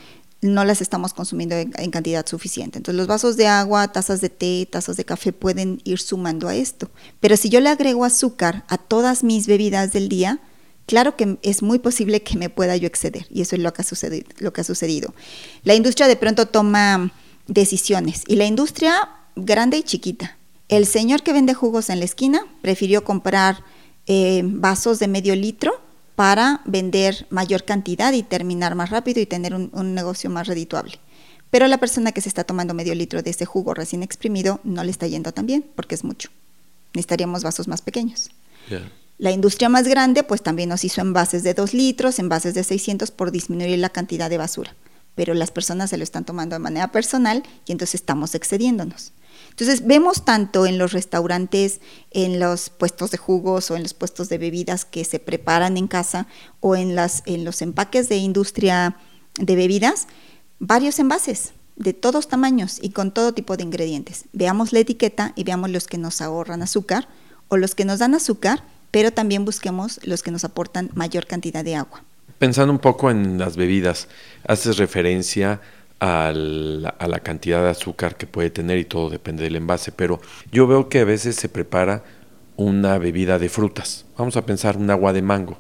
no 0.42 0.64
las 0.64 0.82
estamos 0.82 1.14
consumiendo 1.14 1.56
en, 1.56 1.92
cantidad 1.92 2.26
suficiente. 2.26 2.78
Entonces 2.78 2.98
los 2.98 3.08
vasos 3.08 3.38
de 3.38 3.48
agua, 3.48 3.92
tazas 3.92 4.22
de 4.22 4.30
té, 4.30 4.68
tazas 4.70 4.96
de 4.96 5.04
café 5.04 5.34
pueden 5.34 5.82
ir 5.84 6.00
sumando 6.00 6.48
a 6.48 6.56
esto. 6.56 6.90
Pero 7.20 7.36
si 7.38 7.50
yo 7.50 7.60
le 7.60 7.70
agrego 7.70 8.06
azúcar 8.06 8.64
a 8.68 8.78
todas 8.78 9.24
mis 9.24 9.48
bebidas 9.48 9.92
del 9.94 10.10
día, 10.10 10.40
claro 10.88 11.16
que 11.16 11.38
es 11.44 11.62
muy 11.62 11.78
posible 11.78 12.24
que 12.24 12.38
me 12.38 12.50
pueda 12.50 12.76
yo 12.76 12.88
exceder 12.88 13.28
y 13.30 13.42
eso 13.42 13.56
es 13.56 13.62
lo 13.62 13.72
que 13.74 13.84
ha 13.84 13.86
sucedido. 13.86 14.28
Lo 14.40 14.52
que 14.52 14.62
ha 14.62 14.64
sucedido. 14.64 15.14
La 15.64 15.76
industria 15.76 16.08
de 16.08 16.16
pronto 16.16 16.48
toma 16.48 17.12
decisiones 17.48 18.24
y 18.28 18.38
la 18.38 18.46
industria 18.46 19.10
grande 19.36 19.78
y 19.78 19.84
chiquita. 19.84 20.38
El 20.70 20.86
señor 20.86 21.22
que 21.22 21.34
vende 21.34 21.54
jugos 21.54 21.90
en 21.90 22.00
la 22.00 22.06
esquina 22.06 22.42
prefirió 22.62 23.04
comprar 23.04 23.64
eh, 24.08 24.42
vasos 24.44 25.00
de 25.00 25.08
medio 25.08 25.36
litro 25.36 25.80
para 26.16 26.62
vender 26.66 27.28
mayor 27.30 27.64
cantidad 27.64 28.12
y 28.12 28.24
terminar 28.24 28.74
más 28.74 28.90
rápido 28.90 29.22
y 29.22 29.26
tener 29.26 29.54
un, 29.54 29.94
negocio 29.94 30.30
más 30.30 30.48
redituable. 30.48 31.00
Pero 31.52 31.68
la 31.68 31.78
persona 31.78 32.12
que 32.12 32.22
se 32.22 32.28
está 32.28 32.44
tomando 32.44 32.74
medio 32.74 32.96
litro 32.96 33.22
de 33.22 33.30
ese 33.30 33.46
jugo 33.46 33.74
recién 33.74 34.02
exprimido 34.02 34.60
no 34.64 34.84
le 34.84 34.92
está 34.92 35.08
yendo 35.08 35.32
tan 35.32 35.46
bien 35.46 35.64
porque 35.76 35.96
es 35.96 36.04
mucho. 36.04 36.30
Necesitaríamos 36.94 37.44
vasos 37.44 37.68
más 37.68 37.82
pequeños. 37.82 38.32
La 39.18 39.32
industria 39.32 39.68
más 39.68 39.88
grande 39.88 40.24
pues 40.24 40.44
también 40.44 40.70
nos 40.70 40.84
hizo 40.84 41.02
envases 41.02 41.44
de 41.44 41.54
2 41.54 41.74
litros, 41.74 42.20
envases 42.20 42.54
de 42.54 42.64
600 42.64 43.10
por 43.12 43.32
disminuir 43.32 43.80
la 43.80 43.90
cantidad 43.90 44.30
de 44.30 44.38
basura, 44.38 44.76
pero 45.16 45.34
las 45.34 45.50
personas 45.50 45.90
se 45.90 45.98
lo 45.98 46.04
están 46.04 46.24
tomando 46.24 46.56
de 46.56 46.60
manera 46.60 46.92
personal 46.92 47.44
y 47.66 47.72
entonces 47.72 47.96
estamos 47.96 48.36
excediéndonos. 48.36 49.14
Entonces 49.50 49.88
vemos 49.88 50.24
tanto 50.24 50.68
en 50.68 50.78
los 50.78 50.94
restaurantes, 50.94 51.82
en 52.12 52.40
los 52.40 52.70
puestos 52.70 53.10
de 53.10 53.18
jugos 53.18 53.72
o 53.72 53.76
en 53.76 53.84
los 53.84 53.96
puestos 53.96 54.30
de 54.30 54.38
bebidas 54.38 54.86
que 54.86 55.04
se 55.04 55.20
preparan 55.20 55.78
en 55.78 55.88
casa 55.88 56.28
o 56.60 56.76
en, 56.76 56.96
los 56.96 57.62
empaques 57.62 58.10
de 58.10 58.18
industria 58.18 58.98
de 59.40 59.56
bebidas, 59.56 60.08
varios 60.60 61.00
envases 61.00 61.54
de 61.76 61.94
todos 61.94 62.28
tamaños 62.28 62.78
y 62.82 62.90
con 62.90 63.12
todo 63.12 63.34
tipo 63.34 63.58
de 63.58 63.64
ingredientes. 63.64 64.26
Veamos 64.32 64.74
la 64.74 64.80
etiqueta 64.80 65.34
y 65.36 65.44
veamos 65.44 65.72
los 65.72 65.88
que 65.88 65.98
nos 65.98 66.22
ahorran 66.22 66.62
azúcar 66.62 67.08
o 67.48 67.58
los 67.58 67.74
que 67.74 67.86
nos 67.86 68.00
dan 68.00 68.14
azúcar, 68.14 68.64
pero 68.92 69.12
también 69.12 69.46
busquemos 69.46 70.00
los 70.04 70.24
que 70.24 70.32
nos 70.32 70.44
aportan 70.44 70.90
mayor 70.94 71.26
cantidad 71.26 71.64
de 71.64 71.76
agua. 71.76 72.04
Pensando 72.40 72.72
un 72.72 72.80
poco 72.80 73.10
en 73.10 73.38
las 73.38 73.58
bebidas, 73.58 74.08
haces 74.48 74.78
referencia 74.78 75.62
a 76.00 76.32
la, 76.34 76.90
a 76.90 77.08
la, 77.08 77.20
cantidad 77.20 77.64
de 77.64 77.70
azúcar 77.70 78.16
que 78.16 78.28
puede 78.28 78.52
tener 78.52 78.78
y 78.78 78.86
todo 78.86 79.10
depende 79.10 79.44
del 79.44 79.56
envase, 79.56 79.92
pero 79.92 80.22
yo 80.52 80.68
veo 80.68 80.90
que 80.90 81.00
a 81.00 81.06
veces 81.06 81.36
se 81.36 81.50
prepara 81.50 82.04
una 82.56 82.98
bebida 82.98 83.40
de 83.40 83.50
frutas. 83.50 84.06
Vamos 84.18 84.38
a 84.38 84.46
pensar 84.46 84.78
un 84.78 84.90
agua 84.90 85.14
de 85.14 85.22
mango. 85.22 85.58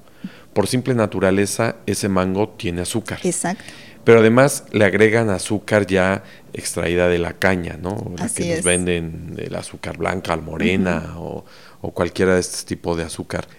Por 0.53 0.67
simple 0.67 0.95
naturaleza, 0.95 1.77
ese 1.85 2.09
mango 2.09 2.49
tiene 2.49 2.81
azúcar. 2.81 3.19
Exacto. 3.23 3.63
Pero 4.07 4.21
además 4.21 4.63
le 4.71 4.85
agregan 4.85 5.29
azúcar 5.29 5.85
ya 5.85 6.23
extraída 6.53 7.09
de 7.09 7.17
la 7.17 7.33
caña, 7.33 7.77
¿no? 7.77 8.13
La 8.17 8.23
Así 8.23 8.43
que 8.43 8.49
nos 8.51 8.59
es. 8.59 8.63
venden 8.63 9.35
el 9.37 9.53
azúcar 9.53 9.97
blanca, 9.97 10.33
morena 10.37 11.15
o, 11.17 11.43
o 11.81 11.91
cualquiera 11.91 12.35
de 12.35 12.39
este 12.39 12.65
tipo 12.65 12.95
de 12.95 13.03
azúcar. 13.03 13.49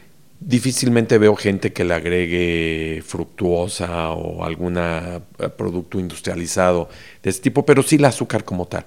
Difícilmente 0.40 1.18
veo 1.18 1.36
gente 1.36 1.74
que 1.74 1.84
le 1.84 1.92
agregue 1.92 3.02
fructuosa 3.06 4.12
o 4.12 4.42
algún 4.42 4.78
producto 5.58 6.00
industrializado 6.00 6.88
de 7.22 7.28
este 7.28 7.42
tipo, 7.42 7.66
pero 7.66 7.82
sí 7.82 7.96
el 7.96 8.06
azúcar 8.06 8.42
como 8.44 8.66
tal. 8.66 8.86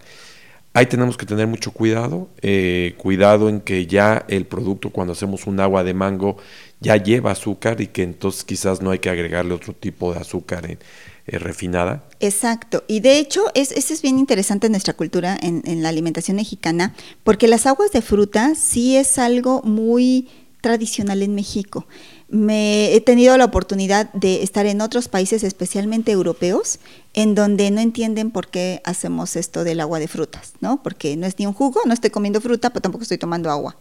Ahí 0.73 0.87
tenemos 0.87 1.15
que 1.15 1.27
tener 1.27 1.45
mucho 1.45 1.71
cuidado, 1.73 2.29
eh, 2.41 2.95
cuidado 2.97 3.49
en 3.49 3.61
que 3.61 3.85
ya 3.85 4.25
el 4.29 4.45
producto 4.45 4.89
cuando 4.89 5.13
hacemos 5.13 5.45
un 5.45 5.59
agua 5.59 5.83
de 5.83 5.93
mango 5.93 6.37
ya 6.79 6.95
lleva 6.97 7.29
azúcar 7.31 7.81
y 7.81 7.87
que 7.87 8.01
entonces 8.01 8.45
quizás 8.45 8.81
no 8.81 8.89
hay 8.89 8.97
que 8.97 9.11
agregarle 9.11 9.53
otro 9.53 9.73
tipo 9.73 10.11
de 10.11 10.21
azúcar 10.21 10.65
en, 10.65 10.79
eh, 11.27 11.37
refinada. 11.39 12.03
Exacto, 12.19 12.83
y 12.87 12.99
de 12.99 13.19
hecho 13.19 13.41
es, 13.53 13.71
eso 13.71 13.93
es 13.93 14.01
bien 14.01 14.19
interesante 14.19 14.67
en 14.67 14.73
nuestra 14.73 14.93
cultura, 14.93 15.37
en, 15.41 15.61
en 15.65 15.83
la 15.83 15.89
alimentación 15.89 16.37
mexicana, 16.37 16.93
porque 17.23 17.47
las 17.47 17.65
aguas 17.65 17.91
de 17.91 18.01
fruta 18.01 18.53
sí 18.55 18.97
es 18.97 19.17
algo 19.17 19.61
muy 19.63 20.27
tradicional 20.61 21.23
en 21.23 21.35
México. 21.35 21.87
Me 22.29 22.93
he 22.93 23.01
tenido 23.01 23.35
la 23.37 23.45
oportunidad 23.45 24.13
de 24.13 24.41
estar 24.41 24.65
en 24.65 24.79
otros 24.79 25.09
países, 25.09 25.43
especialmente 25.43 26.11
europeos, 26.11 26.79
en 27.13 27.35
donde 27.35 27.71
no 27.71 27.81
entienden 27.81 28.31
por 28.31 28.47
qué 28.47 28.81
hacemos 28.85 29.35
esto 29.35 29.65
del 29.65 29.81
agua 29.81 29.99
de 29.99 30.07
frutas, 30.07 30.53
¿no? 30.61 30.81
Porque 30.81 31.17
no 31.17 31.25
es 31.27 31.37
ni 31.39 31.45
un 31.45 31.53
jugo, 31.53 31.81
no 31.85 31.93
estoy 31.93 32.11
comiendo 32.11 32.39
fruta, 32.39 32.69
pero 32.69 32.81
tampoco 32.81 33.03
estoy 33.03 33.17
tomando 33.17 33.49
agua. 33.49 33.75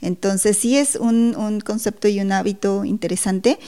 Entonces 0.00 0.56
sí 0.56 0.78
es 0.78 0.96
un, 0.96 1.36
un 1.36 1.60
concepto 1.60 2.08
y 2.08 2.20
un 2.20 2.32
hábito 2.32 2.86
interesante. 2.86 3.58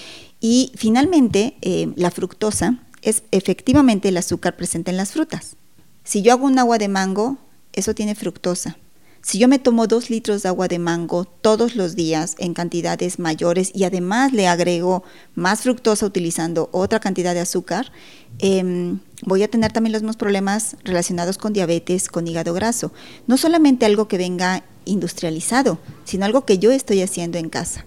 Y 0.40 0.72
finalmente, 0.76 1.56
eh, 1.60 1.92
la 1.96 2.10
fructosa 2.10 2.78
es 3.02 3.24
efectivamente 3.30 4.08
el 4.08 4.16
azúcar 4.16 4.56
presente 4.56 4.90
en 4.90 4.96
las 4.96 5.12
frutas. 5.12 5.56
Si 6.04 6.22
yo 6.22 6.32
hago 6.32 6.46
un 6.46 6.58
agua 6.58 6.78
de 6.78 6.88
mango, 6.88 7.38
eso 7.72 7.94
tiene 7.94 8.14
fructosa. 8.14 8.76
Si 9.24 9.38
yo 9.38 9.46
me 9.46 9.60
tomo 9.60 9.86
dos 9.86 10.10
litros 10.10 10.42
de 10.42 10.48
agua 10.48 10.66
de 10.66 10.80
mango 10.80 11.24
todos 11.24 11.76
los 11.76 11.94
días 11.94 12.34
en 12.38 12.54
cantidades 12.54 13.20
mayores 13.20 13.70
y 13.72 13.84
además 13.84 14.32
le 14.32 14.48
agrego 14.48 15.04
más 15.36 15.60
fructosa 15.60 16.04
utilizando 16.06 16.68
otra 16.72 16.98
cantidad 16.98 17.32
de 17.32 17.38
azúcar, 17.40 17.92
eh, 18.40 18.96
voy 19.24 19.44
a 19.44 19.48
tener 19.48 19.72
también 19.72 19.92
los 19.92 20.02
mismos 20.02 20.16
problemas 20.16 20.76
relacionados 20.82 21.38
con 21.38 21.52
diabetes, 21.52 22.08
con 22.08 22.26
hígado 22.26 22.52
graso. 22.52 22.92
No 23.28 23.36
solamente 23.36 23.86
algo 23.86 24.08
que 24.08 24.18
venga 24.18 24.64
industrializado, 24.86 25.78
sino 26.04 26.24
algo 26.24 26.44
que 26.44 26.58
yo 26.58 26.72
estoy 26.72 27.00
haciendo 27.00 27.38
en 27.38 27.48
casa. 27.48 27.86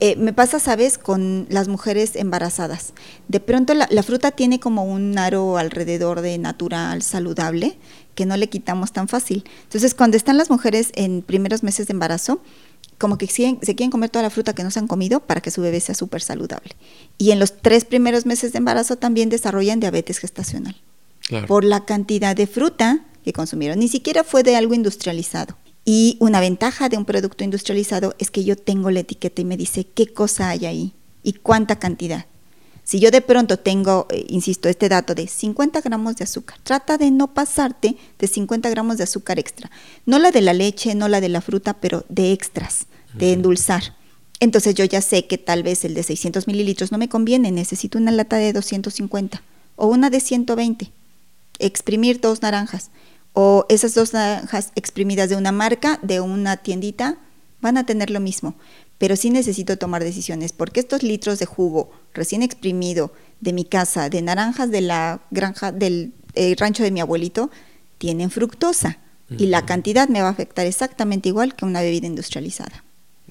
Eh, 0.00 0.16
me 0.16 0.32
pasa, 0.32 0.60
sabes, 0.60 0.98
con 0.98 1.46
las 1.48 1.68
mujeres 1.68 2.16
embarazadas. 2.16 2.92
De 3.28 3.40
pronto 3.40 3.72
la, 3.74 3.88
la, 3.90 4.02
fruta 4.02 4.30
tiene 4.30 4.60
como 4.60 4.84
un 4.84 5.16
aro 5.18 5.56
alrededor 5.56 6.20
de 6.20 6.36
natural, 6.38 7.02
saludable, 7.02 7.78
que 8.14 8.26
no 8.26 8.36
le 8.36 8.48
quitamos 8.48 8.92
tan 8.92 9.08
fácil. 9.08 9.44
Entonces, 9.64 9.94
cuando 9.94 10.16
están 10.16 10.36
las 10.36 10.50
mujeres 10.50 10.90
en 10.94 11.22
primeros 11.22 11.62
meses 11.62 11.86
de 11.86 11.92
embarazo, 11.92 12.40
como 12.98 13.18
que 13.18 13.26
siguen, 13.26 13.58
se 13.62 13.74
quieren 13.74 13.90
comer 13.90 14.10
toda 14.10 14.22
la 14.22 14.30
fruta 14.30 14.54
que 14.54 14.64
no 14.64 14.70
se 14.70 14.78
han 14.78 14.86
comido 14.86 15.20
para 15.20 15.40
que 15.40 15.50
su 15.50 15.60
bebé 15.60 15.80
sea 15.80 15.94
súper 15.94 16.22
saludable. 16.22 16.76
Y 17.18 17.30
en 17.30 17.38
los 17.38 17.58
tres 17.58 17.84
primeros 17.84 18.26
meses 18.26 18.52
de 18.52 18.58
embarazo 18.58 18.96
también 18.96 19.28
desarrollan 19.28 19.80
diabetes 19.80 20.18
gestacional. 20.18 20.76
Claro. 21.20 21.46
Por 21.46 21.64
la 21.64 21.84
cantidad 21.84 22.36
de 22.36 22.46
fruta 22.46 23.04
que 23.24 23.32
consumieron. 23.32 23.78
Ni 23.80 23.88
siquiera 23.88 24.24
fue 24.24 24.42
de 24.42 24.56
algo 24.56 24.74
industrializado. 24.74 25.56
Y 25.88 26.16
una 26.18 26.40
ventaja 26.40 26.88
de 26.88 26.98
un 26.98 27.04
producto 27.04 27.44
industrializado 27.44 28.16
es 28.18 28.32
que 28.32 28.42
yo 28.42 28.56
tengo 28.56 28.90
la 28.90 29.00
etiqueta 29.00 29.40
y 29.40 29.44
me 29.44 29.56
dice 29.56 29.86
qué 29.86 30.08
cosa 30.08 30.50
hay 30.50 30.66
ahí 30.66 30.92
y 31.22 31.34
cuánta 31.34 31.78
cantidad. 31.78 32.26
Si 32.82 32.98
yo 32.98 33.12
de 33.12 33.20
pronto 33.20 33.56
tengo, 33.56 34.08
eh, 34.10 34.26
insisto, 34.28 34.68
este 34.68 34.88
dato 34.88 35.14
de 35.14 35.28
50 35.28 35.80
gramos 35.82 36.16
de 36.16 36.24
azúcar, 36.24 36.58
trata 36.64 36.98
de 36.98 37.12
no 37.12 37.32
pasarte 37.32 37.96
de 38.18 38.26
50 38.26 38.68
gramos 38.68 38.96
de 38.96 39.04
azúcar 39.04 39.38
extra. 39.38 39.70
No 40.06 40.18
la 40.18 40.32
de 40.32 40.40
la 40.40 40.54
leche, 40.54 40.96
no 40.96 41.06
la 41.06 41.20
de 41.20 41.28
la 41.28 41.40
fruta, 41.40 41.74
pero 41.74 42.04
de 42.08 42.32
extras, 42.32 42.86
de 43.14 43.32
endulzar. 43.32 43.94
Entonces 44.40 44.74
yo 44.74 44.84
ya 44.84 45.00
sé 45.00 45.26
que 45.26 45.38
tal 45.38 45.62
vez 45.62 45.84
el 45.84 45.94
de 45.94 46.02
600 46.02 46.48
mililitros 46.48 46.90
no 46.90 46.98
me 46.98 47.08
conviene, 47.08 47.52
necesito 47.52 47.96
una 47.96 48.10
lata 48.10 48.36
de 48.36 48.52
250 48.52 49.40
o 49.76 49.86
una 49.86 50.10
de 50.10 50.18
120. 50.18 50.90
Exprimir 51.60 52.20
dos 52.20 52.42
naranjas 52.42 52.90
o 53.38 53.66
esas 53.68 53.92
dos 53.92 54.14
naranjas 54.14 54.72
exprimidas 54.76 55.28
de 55.28 55.36
una 55.36 55.52
marca, 55.52 56.00
de 56.02 56.22
una 56.22 56.56
tiendita, 56.56 57.18
van 57.60 57.76
a 57.76 57.84
tener 57.84 58.08
lo 58.08 58.18
mismo. 58.18 58.54
Pero 58.96 59.14
sí 59.14 59.28
necesito 59.28 59.76
tomar 59.76 60.02
decisiones, 60.02 60.54
porque 60.54 60.80
estos 60.80 61.02
litros 61.02 61.38
de 61.38 61.44
jugo 61.44 61.90
recién 62.14 62.42
exprimido 62.42 63.12
de 63.42 63.52
mi 63.52 63.66
casa, 63.66 64.08
de 64.08 64.22
naranjas 64.22 64.70
de 64.70 64.80
la 64.80 65.20
granja 65.30 65.70
del 65.70 66.14
eh, 66.32 66.56
rancho 66.58 66.82
de 66.82 66.90
mi 66.90 67.00
abuelito, 67.00 67.50
tienen 67.98 68.30
fructosa. 68.30 69.00
Uh 69.28 69.34
-huh. 69.34 69.42
Y 69.42 69.46
la 69.48 69.66
cantidad 69.66 70.08
me 70.08 70.22
va 70.22 70.28
a 70.28 70.30
afectar 70.30 70.64
exactamente 70.64 71.28
igual 71.28 71.54
que 71.54 71.66
una 71.66 71.82
bebida 71.82 72.06
industrializada. 72.06 72.85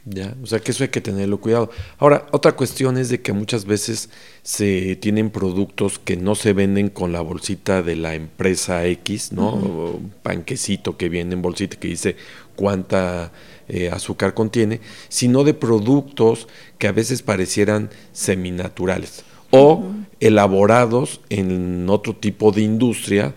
Ya, 0.08 0.36
o 0.44 0.46
sea 0.46 0.60
que 0.60 0.70
eso 0.70 0.84
hay 0.84 0.90
que 0.90 1.02
tenerlo 1.02 1.40
cuidado. 1.40 1.72
Ahora, 1.98 2.28
otra 2.32 2.52
cuestión 2.52 2.98
es 2.98 3.10
de 3.10 3.22
que 3.22 3.34
muchas 3.34 3.66
veces 3.66 4.12
se 4.44 4.96
tienen 4.98 5.32
productos 5.32 5.98
que 5.98 6.16
no 6.16 6.36
se 6.36 6.54
venden 6.54 6.90
con 6.90 7.12
la 7.12 7.22
bolsita 7.22 7.82
de 7.82 7.96
la 7.96 8.14
empresa 8.14 8.86
X, 8.86 9.32
¿no? 9.32 9.56
Uh 9.56 9.96
-huh. 9.96 10.00
Panquecito 10.22 10.96
que 10.96 11.10
viene 11.10 11.34
en 11.34 11.42
bolsita 11.42 11.78
que 11.78 11.88
dice 11.88 12.18
cuánta 12.56 13.32
eh, 13.68 13.90
azúcar 13.90 14.36
contiene, 14.36 14.80
sino 15.10 15.44
de 15.44 15.56
productos 15.56 16.48
que 16.78 16.88
a 16.88 16.92
veces 16.92 17.24
parecieran 17.24 17.90
seminaturales 18.14 19.24
o 19.50 19.74
uh 19.74 19.84
-huh. 19.86 20.06
elaborados 20.20 21.20
en 21.30 21.90
otro 21.90 22.16
tipo 22.16 22.52
de 22.52 22.62
industria. 22.62 23.34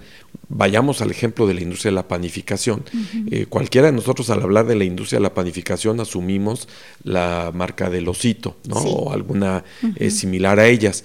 Vayamos 0.51 1.03
al 1.03 1.11
ejemplo 1.11 1.47
de 1.47 1.55
la 1.55 1.61
industria 1.61 1.91
de 1.91 1.97
la 1.97 2.09
panificación. 2.09 2.85
Uh 2.93 2.97
-huh. 2.97 3.29
eh, 3.31 3.47
cualquiera 3.47 3.89
de 3.89 3.93
nosotros 3.93 4.31
al 4.31 4.43
hablar 4.43 4.67
de 4.67 4.77
la 4.77 4.85
industria 4.85 5.19
de 5.19 5.25
la 5.25 5.35
panificación 5.35 6.01
asumimos 6.01 6.69
la 7.05 7.51
marca 7.55 7.91
del 7.91 8.09
osito, 8.09 8.57
¿no? 8.67 8.81
Sí. 8.81 8.89
O 8.91 9.13
alguna 9.13 9.65
uh 9.83 9.87
-huh. 9.87 9.95
eh, 9.97 10.11
similar 10.11 10.59
a 10.59 10.67
ellas. 10.67 11.05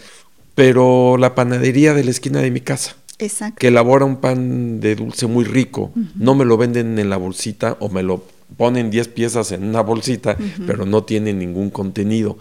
Pero 0.55 1.17
la 1.17 1.35
panadería 1.35 1.93
de 1.93 2.03
la 2.03 2.11
esquina 2.11 2.39
de 2.39 2.51
mi 2.51 2.61
casa, 2.61 2.95
Exacto. 3.19 3.57
que 3.59 3.67
elabora 3.67 4.05
un 4.05 4.17
pan 4.17 4.79
de 4.79 4.95
dulce 4.95 5.27
muy 5.27 5.43
rico, 5.45 5.91
uh 5.93 5.99
-huh. 5.99 6.07
no 6.15 6.35
me 6.35 6.45
lo 6.45 6.57
venden 6.57 6.97
en 6.99 7.09
la 7.09 7.17
bolsita 7.17 7.75
o 7.79 7.89
me 7.89 8.03
lo 8.03 8.23
ponen 8.57 8.91
10 8.91 9.07
piezas 9.09 9.51
en 9.51 9.63
una 9.63 9.81
bolsita, 9.81 10.37
pero 10.67 10.85
no 10.85 11.03
tienen 11.03 11.39
ningún 11.39 11.69
contenido. 11.69 12.37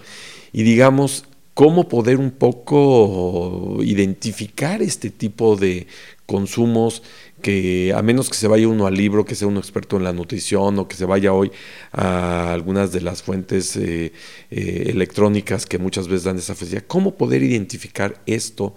Y 0.53 0.63
digamos, 0.63 1.25
¿cómo 1.55 1.89
poder 1.89 2.19
un 2.19 2.31
poco 2.31 3.79
identificar 3.83 4.83
este 4.83 5.11
tipo 5.11 5.57
de 5.57 5.87
consumos 6.27 7.03
que 7.43 7.93
a 7.95 8.03
menos 8.03 8.31
que 8.31 8.37
se 8.37 8.47
vaya 8.47 8.69
uno 8.69 8.87
al 8.87 8.95
libro, 8.95 9.25
que 9.25 9.35
sea 9.35 9.49
uno 9.49 9.59
experto 9.59 9.97
en 9.97 10.05
la 10.05 10.13
nutrición 10.13 10.79
o 10.79 10.89
que 10.89 10.97
se 10.97 11.05
vaya 11.05 11.33
hoy 11.33 11.51
a 11.93 12.53
algunas 12.53 12.93
de 12.93 13.01
las 13.01 13.23
fuentes 13.23 13.77
eh, 13.77 14.13
eh, 14.51 14.85
electrónicas 14.87 15.67
que 15.67 15.79
muchas 15.79 16.07
veces 16.07 16.25
dan 16.25 16.39
esa 16.39 16.55
facilidad, 16.55 16.85
¿cómo 16.87 17.17
poder 17.17 17.43
identificar 17.43 18.23
esto 18.27 18.75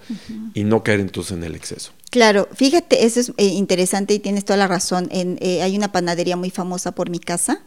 y 0.53 0.63
no 0.63 0.83
caer 0.83 0.99
entonces 0.99 1.37
en 1.37 1.43
el 1.43 1.55
exceso? 1.55 1.91
Claro, 2.09 2.47
fíjate, 2.53 3.05
eso 3.05 3.19
es 3.19 3.29
eh, 3.37 3.45
interesante 3.45 4.13
y 4.13 4.19
tienes 4.19 4.45
toda 4.45 4.57
la 4.57 4.67
razón. 4.67 5.09
Hay 5.11 5.77
una 5.77 5.91
panadería 5.91 6.35
muy 6.35 6.49
famosa 6.49 6.93
por 6.93 7.09
mi 7.09 7.19
casa 7.19 7.63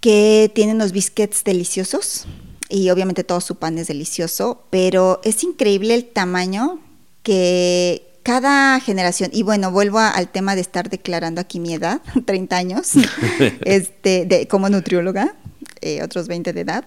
que 0.00 0.50
tiene 0.54 0.72
unos 0.72 0.92
biscuits 0.92 1.42
deliciosos 1.42 2.26
y 2.68 2.90
obviamente 2.90 3.24
todo 3.24 3.40
su 3.40 3.56
pan 3.56 3.78
es 3.78 3.88
delicioso, 3.88 4.64
pero 4.70 5.20
es 5.24 5.42
increíble 5.42 5.94
el 5.94 6.04
tamaño 6.04 6.80
que 7.22 8.05
cada 8.26 8.80
generación, 8.80 9.30
y 9.32 9.44
bueno, 9.44 9.70
vuelvo 9.70 10.00
a, 10.00 10.08
al 10.08 10.26
tema 10.26 10.56
de 10.56 10.60
estar 10.60 10.90
declarando 10.90 11.40
aquí 11.40 11.60
mi 11.60 11.74
edad, 11.74 12.00
30 12.24 12.56
años, 12.56 12.90
este, 13.64 14.26
de, 14.26 14.48
como 14.48 14.68
nutrióloga, 14.68 15.36
eh, 15.80 16.02
otros 16.02 16.26
20 16.26 16.52
de 16.52 16.60
edad, 16.60 16.84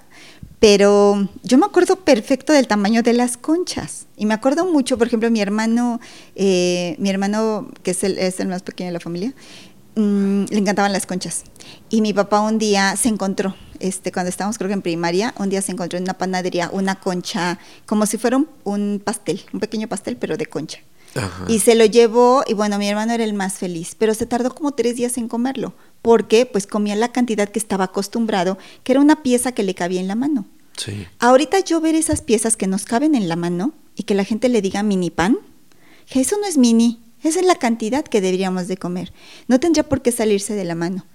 pero 0.59 1.29
yo 1.43 1.57
me 1.57 1.65
acuerdo 1.65 1.95
perfecto 2.03 2.51
del 2.51 2.67
tamaño 2.67 3.03
de 3.03 3.13
las 3.13 3.37
conchas. 3.37 4.07
Y 4.17 4.25
me 4.25 4.33
acuerdo 4.33 4.69
mucho, 4.69 4.97
por 4.97 5.07
ejemplo, 5.07 5.31
mi 5.31 5.39
hermano, 5.39 6.01
eh, 6.35 6.97
mi 6.99 7.09
hermano, 7.09 7.71
que 7.83 7.91
es 7.91 8.03
el, 8.03 8.17
es 8.17 8.41
el, 8.41 8.49
más 8.49 8.61
pequeño 8.61 8.89
de 8.89 8.93
la 8.93 8.99
familia, 8.99 9.33
mmm, 9.95 10.43
le 10.49 10.57
encantaban 10.57 10.91
las 10.91 11.05
conchas. 11.05 11.43
Y 11.89 12.01
mi 12.01 12.11
papá 12.11 12.41
un 12.41 12.57
día 12.57 12.97
se 12.97 13.07
encontró, 13.07 13.55
este, 13.79 14.11
cuando 14.11 14.29
estábamos 14.29 14.57
creo 14.57 14.67
que 14.67 14.73
en 14.73 14.81
primaria, 14.81 15.33
un 15.37 15.49
día 15.49 15.61
se 15.61 15.71
encontró 15.71 15.95
en 15.95 16.03
una 16.03 16.17
panadería 16.17 16.69
una 16.73 16.99
concha, 16.99 17.59
como 17.85 18.05
si 18.05 18.17
fuera 18.17 18.35
un, 18.35 18.49
un 18.65 19.01
pastel, 19.01 19.41
un 19.53 19.61
pequeño 19.61 19.87
pastel, 19.87 20.17
pero 20.17 20.35
de 20.35 20.45
concha. 20.47 20.79
Y 21.47 21.59
se 21.59 21.75
lo 21.75 21.85
llevó 21.85 22.43
y 22.47 22.53
bueno, 22.53 22.77
mi 22.77 22.87
hermano 22.87 23.13
era 23.13 23.23
el 23.23 23.33
más 23.33 23.53
feliz, 23.57 23.95
pero 23.97 24.13
se 24.13 24.25
tardó 24.25 24.53
como 24.53 24.73
tres 24.73 24.95
días 24.95 25.17
en 25.17 25.27
comerlo, 25.27 25.73
porque 26.01 26.45
pues 26.45 26.67
comía 26.67 26.95
la 26.95 27.11
cantidad 27.11 27.49
que 27.49 27.59
estaba 27.59 27.85
acostumbrado, 27.85 28.57
que 28.83 28.91
era 28.91 29.01
una 29.01 29.23
pieza 29.23 29.51
que 29.51 29.63
le 29.63 29.75
cabía 29.75 29.99
en 29.99 30.07
la 30.07 30.15
mano. 30.15 30.45
Sí. 30.77 31.07
Ahorita 31.19 31.59
yo 31.59 31.81
ver 31.81 31.95
esas 31.95 32.21
piezas 32.21 32.55
que 32.55 32.67
nos 32.67 32.85
caben 32.85 33.15
en 33.15 33.27
la 33.27 33.35
mano 33.35 33.73
y 33.95 34.03
que 34.03 34.15
la 34.15 34.23
gente 34.23 34.49
le 34.49 34.61
diga 34.61 34.83
mini 34.83 35.09
pan, 35.09 35.37
que 36.05 36.21
eso 36.21 36.37
no 36.39 36.45
es 36.45 36.57
mini, 36.57 36.99
esa 37.23 37.39
es 37.39 37.45
la 37.45 37.55
cantidad 37.55 38.05
que 38.05 38.21
deberíamos 38.21 38.67
de 38.67 38.77
comer. 38.77 39.11
No 39.47 39.59
tendría 39.59 39.83
por 39.83 40.01
qué 40.01 40.11
salirse 40.11 40.53
de 40.53 40.63
la 40.63 40.75
mano. 40.75 41.05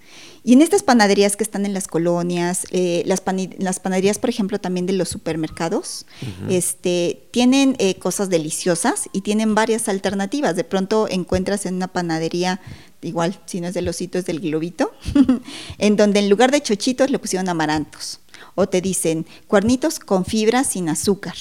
Y 0.47 0.53
en 0.53 0.61
estas 0.61 0.83
panaderías 0.83 1.35
que 1.35 1.43
están 1.43 1.65
en 1.65 1.73
las 1.73 1.87
colonias, 1.87 2.67
eh, 2.69 3.01
las, 3.07 3.23
las, 3.57 3.79
panaderías, 3.79 4.19
por 4.19 4.29
ejemplo, 4.29 4.59
también 4.59 4.85
de 4.85 4.93
los 4.93 5.09
supermercados, 5.09 6.05
este, 6.47 7.27
tienen 7.31 7.75
eh, 7.79 7.95
cosas 7.95 8.29
deliciosas 8.29 9.09
y 9.11 9.21
tienen 9.21 9.55
varias 9.55 9.89
alternativas. 9.89 10.55
De 10.55 10.63
pronto 10.63 11.07
encuentras 11.09 11.65
en 11.65 11.73
una 11.73 11.87
panadería, 11.87 12.61
igual, 13.01 13.39
si 13.47 13.59
no 13.59 13.69
es 13.69 13.73
de 13.73 13.81
los 13.81 13.95
sitios 13.95 14.25
del 14.25 14.39
globito, 14.39 14.93
en 15.79 15.95
donde 15.95 16.19
en 16.19 16.29
lugar 16.29 16.51
de 16.51 16.61
chochitos 16.61 17.09
le 17.09 17.17
pusieron 17.17 17.49
amarantos. 17.49 18.19
O 18.53 18.69
te 18.69 18.81
dicen 18.81 19.25
cuernitos 19.47 19.97
con 19.97 20.25
fibra 20.25 20.63
sin 20.63 20.89
azúcar. 20.89 21.33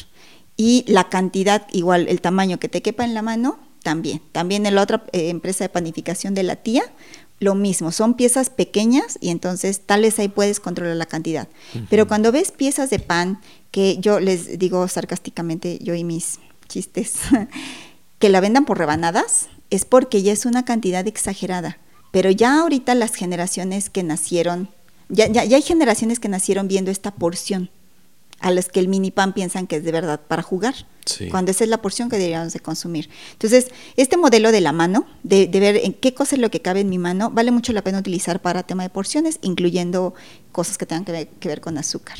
Y 0.57 0.83
la 0.89 1.11
cantidad, 1.11 1.67
igual, 1.73 2.09
el 2.09 2.23
tamaño 2.23 2.59
que 2.59 2.71
te 2.71 2.81
quepa 2.81 3.05
en 3.05 3.13
la 3.13 3.21
mano, 3.21 3.59
también. 3.85 4.21
También 4.33 4.67
en 4.67 4.75
la 4.75 4.83
otra 4.83 5.05
eh, 5.13 5.29
empresa 5.29 5.63
de 5.63 5.69
panificación 5.69 6.35
de 6.35 6.43
la 6.43 6.57
tía, 6.57 6.83
lo 7.45 7.55
mismo, 7.55 7.93
son 7.93 8.15
piezas 8.15 8.51
pequeñas 8.51 9.19
y 9.21 9.31
entonces 9.31 9.81
tal 9.85 10.03
vez 10.03 10.19
ahí 10.19 10.29
puedes 10.29 10.59
controlar 10.59 10.97
la 10.97 11.07
cantidad. 11.07 11.47
Pero 11.91 12.09
cuando 12.09 12.33
ves 12.33 12.51
piezas 12.51 12.91
de 12.91 12.99
pan, 12.99 13.41
que 13.71 13.99
yo 13.99 14.19
les 14.19 14.59
digo 14.59 14.89
sarcásticamente, 14.89 15.79
yo 15.81 15.95
y 15.95 16.03
mis 16.03 16.41
chistes, 16.69 17.15
que 18.19 18.29
la 18.29 18.41
vendan 18.41 18.65
por 18.65 18.79
rebanadas, 18.79 19.49
es 19.71 19.85
porque 19.85 20.23
ya 20.23 20.33
es 20.33 20.47
una 20.47 20.65
cantidad 20.65 21.07
exagerada. 21.07 21.79
Pero 22.11 22.31
ya 22.31 22.61
ahorita 22.61 22.95
las 22.95 23.15
generaciones 23.15 23.91
que 23.91 24.03
nacieron, 24.03 24.69
ya, 25.09 25.27
ya, 25.29 25.45
ya 25.45 25.57
hay 25.57 25.63
generaciones 25.63 26.19
que 26.21 26.29
nacieron 26.29 26.67
viendo 26.67 26.91
esta 26.91 27.11
porción 27.11 27.71
a 28.45 28.51
las 28.51 28.69
que 28.69 28.79
el 28.79 28.89
mini 28.89 29.11
pan 29.11 29.33
piensan 29.33 29.67
que 29.67 29.77
es 29.77 29.85
de 29.85 29.91
verdad 29.91 30.21
para 30.29 30.43
jugar, 30.43 30.75
cuando 31.31 31.51
esa 31.51 31.65
es 31.65 31.71
la 31.71 31.81
porción 31.81 32.11
que 32.11 32.17
deberíamos 32.17 32.53
de 32.53 32.61
consumir. 32.61 33.09
Entonces, 33.33 33.71
este 33.97 34.19
modelo 34.19 34.53
de 34.53 34.61
la 34.61 34.73
mano, 34.73 35.07
de, 35.23 35.47
ver 35.47 35.77
en 35.77 35.95
qué 35.95 36.13
cosa 36.13 36.37
es 36.37 36.43
lo 36.43 36.51
que 36.51 36.61
cabe 36.61 36.81
en 36.81 36.91
mi 36.91 36.99
mano, 36.99 37.31
vale 37.31 37.51
mucho 37.51 37.73
la 37.73 37.81
pena 37.81 37.99
utilizar 37.99 38.43
para 38.43 38.63
tema 38.63 38.83
de 38.83 38.91
porciones, 38.91 39.39
incluyendo 39.41 40.13
cosas 40.53 40.77
que 40.77 40.85
tengan 40.85 41.07
que 41.07 41.49
ver, 41.49 41.61
con 41.63 41.79
azúcar. 41.79 42.19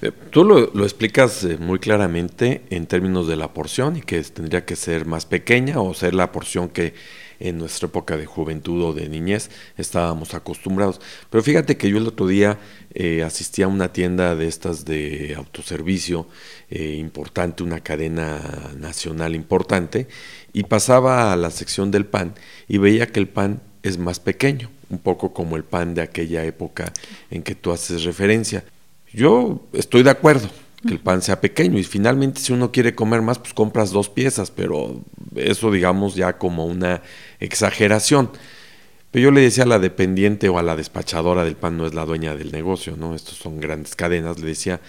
Eh, 0.00 0.12
tú 0.30 0.44
lo, 0.44 0.82
explicas 0.82 1.44
eh, 1.44 1.58
muy 1.58 1.78
claramente 1.78 2.62
en 2.70 2.86
términos 2.86 3.28
de 3.28 3.36
la 3.36 3.52
porción 3.52 3.98
y 3.98 4.00
que 4.00 4.22
tendría 4.22 4.64
que 4.64 4.76
ser 4.76 5.04
más 5.04 5.26
pequeña 5.26 5.78
o 5.82 5.92
ser 5.92 6.14
la 6.14 6.32
porción 6.32 6.70
que 6.70 6.94
en 7.40 7.58
nuestra 7.58 7.88
época 7.88 8.16
de 8.16 8.26
juventud 8.26 8.82
o 8.82 8.92
de 8.92 9.08
niñez 9.08 9.50
estábamos 9.76 10.34
acostumbrados. 10.34 11.00
Pero 11.30 11.42
fíjate 11.42 11.76
que 11.76 11.90
yo 11.90 11.98
el 11.98 12.06
otro 12.06 12.26
día 12.26 12.58
eh, 12.94 13.22
asistí 13.22 13.62
a 13.62 13.68
una 13.68 13.92
tienda 13.92 14.34
de 14.34 14.46
estas 14.46 14.84
de 14.84 15.34
autoservicio 15.36 16.26
eh, 16.70 16.96
importante, 16.98 17.62
una 17.62 17.80
cadena 17.80 18.40
nacional 18.78 19.34
importante, 19.34 20.08
y 20.52 20.64
pasaba 20.64 21.32
a 21.32 21.36
la 21.36 21.50
sección 21.50 21.90
del 21.90 22.06
pan 22.06 22.34
y 22.68 22.78
veía 22.78 23.06
que 23.06 23.20
el 23.20 23.28
pan 23.28 23.60
es 23.82 23.98
más 23.98 24.18
pequeño, 24.18 24.70
un 24.90 24.98
poco 24.98 25.32
como 25.32 25.56
el 25.56 25.64
pan 25.64 25.94
de 25.94 26.02
aquella 26.02 26.44
época 26.44 26.92
en 27.30 27.42
que 27.42 27.54
tú 27.54 27.72
haces 27.72 28.04
referencia. 28.04 28.64
Yo 29.12 29.66
estoy 29.72 30.02
de 30.02 30.10
acuerdo, 30.10 30.50
que 30.86 30.92
el 30.92 31.00
pan 31.00 31.22
sea 31.22 31.40
pequeño 31.40 31.78
y 31.78 31.84
finalmente 31.84 32.40
si 32.40 32.52
uno 32.52 32.70
quiere 32.70 32.94
comer 32.94 33.22
más 33.22 33.38
pues 33.38 33.54
compras 33.54 33.90
dos 33.90 34.08
piezas, 34.08 34.50
pero 34.50 35.00
eso 35.34 35.70
digamos 35.70 36.14
ya 36.14 36.38
como 36.38 36.66
una 36.66 37.02
exageración. 37.40 38.30
Pero 39.10 39.24
yo 39.24 39.30
le 39.30 39.40
decía 39.40 39.64
a 39.64 39.66
la 39.66 39.78
dependiente 39.78 40.48
o 40.48 40.58
a 40.58 40.62
la 40.62 40.76
despachadora 40.76 41.44
del 41.44 41.56
pan, 41.56 41.76
no 41.76 41.86
es 41.86 41.94
la 41.94 42.04
dueña 42.04 42.36
del 42.36 42.52
negocio, 42.52 42.96
¿no? 42.96 43.14
Estos 43.14 43.36
son 43.36 43.60
grandes 43.60 43.96
cadenas, 43.96 44.38
le 44.38 44.48
decía, 44.48 44.80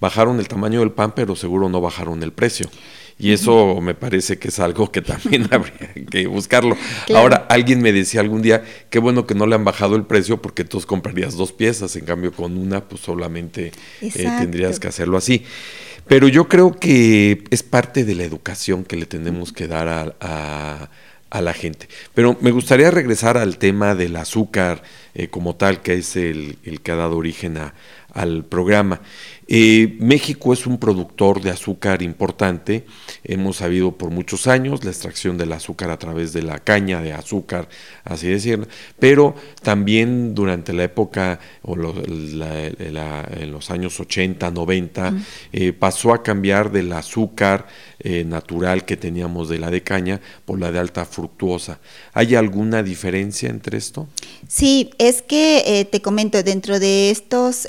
bajaron 0.00 0.38
el 0.38 0.48
tamaño 0.48 0.80
del 0.80 0.92
pan, 0.92 1.14
pero 1.14 1.36
seguro 1.36 1.68
no 1.68 1.80
bajaron 1.80 2.22
el 2.22 2.32
precio. 2.32 2.68
Y 3.20 3.32
eso 3.32 3.80
me 3.82 3.94
parece 3.94 4.38
que 4.38 4.48
es 4.48 4.58
algo 4.58 4.90
que 4.90 5.02
también 5.02 5.46
habría 5.52 5.92
que 6.10 6.26
buscarlo. 6.26 6.76
Ahora, 7.14 7.46
alguien 7.50 7.82
me 7.82 7.92
decía 7.92 8.20
algún 8.20 8.40
día, 8.40 8.64
qué 8.88 8.98
bueno 8.98 9.26
que 9.26 9.34
no 9.34 9.46
le 9.46 9.54
han 9.54 9.64
bajado 9.64 9.94
el 9.94 10.04
precio 10.04 10.40
porque 10.40 10.64
tú 10.64 10.80
comprarías 10.86 11.36
dos 11.36 11.52
piezas, 11.52 11.94
en 11.96 12.06
cambio 12.06 12.32
con 12.32 12.56
una, 12.56 12.88
pues 12.88 13.02
solamente 13.02 13.72
eh, 14.00 14.12
tendrías 14.38 14.80
que 14.80 14.88
hacerlo 14.88 15.18
así. 15.18 15.44
Pero 16.06 16.28
yo 16.28 16.48
creo 16.48 16.72
que 16.72 17.44
es 17.50 17.62
parte 17.62 18.04
de 18.04 18.14
la 18.14 18.24
educación 18.24 18.84
que 18.84 18.96
le 18.96 19.06
tenemos 19.06 19.52
que 19.52 19.68
dar 19.68 20.16
a, 20.20 20.88
la 21.40 21.52
gente. 21.52 21.88
Pero 22.14 22.36
me 22.40 22.50
gustaría 22.50 22.90
regresar 22.90 23.38
al 23.38 23.58
tema 23.58 23.94
del 23.94 24.16
azúcar 24.16 24.82
eh, 25.14 25.28
como 25.28 25.54
tal, 25.54 25.82
que 25.82 25.94
es 25.94 26.16
el, 26.16 26.58
el, 26.64 26.80
que 26.80 26.90
ha 26.90 26.96
dado 26.96 27.16
origen 27.16 27.58
a, 27.58 27.74
al 28.12 28.44
programa. 28.44 29.00
Eh, 29.52 29.96
México 29.98 30.52
es 30.52 30.64
un 30.64 30.78
productor 30.78 31.42
de 31.42 31.50
azúcar 31.50 32.02
importante, 32.02 32.84
hemos 33.24 33.56
sabido 33.56 33.90
por 33.90 34.10
muchos 34.10 34.46
años 34.46 34.84
la 34.84 34.92
extracción 34.92 35.36
del 35.36 35.50
azúcar 35.50 35.90
a 35.90 35.98
través 35.98 36.32
de 36.32 36.42
la 36.42 36.60
caña 36.60 37.02
de 37.02 37.12
azúcar, 37.12 37.68
así 38.04 38.28
decirlo, 38.28 38.68
pero 39.00 39.34
también 39.60 40.36
durante 40.36 40.72
la 40.72 40.84
época, 40.84 41.40
o 41.62 41.74
en 41.74 43.50
los 43.50 43.70
años 43.72 43.98
80, 43.98 44.52
90, 44.52 45.14
eh, 45.52 45.72
pasó 45.72 46.14
a 46.14 46.22
cambiar 46.22 46.70
del 46.70 46.92
azúcar 46.92 47.66
eh, 47.98 48.22
natural 48.24 48.84
que 48.84 48.96
teníamos 48.96 49.48
de 49.48 49.58
la 49.58 49.72
de 49.72 49.82
caña 49.82 50.20
por 50.44 50.60
la 50.60 50.70
de 50.70 50.78
alta 50.78 51.04
fructuosa. 51.04 51.80
¿Hay 52.12 52.36
alguna 52.36 52.84
diferencia 52.84 53.50
entre 53.50 53.78
esto? 53.78 54.06
Sí, 54.46 54.90
es 54.98 55.22
que 55.22 55.88
te 55.90 56.00
comento, 56.00 56.40
dentro 56.44 56.78
de 56.78 57.10
estos 57.10 57.66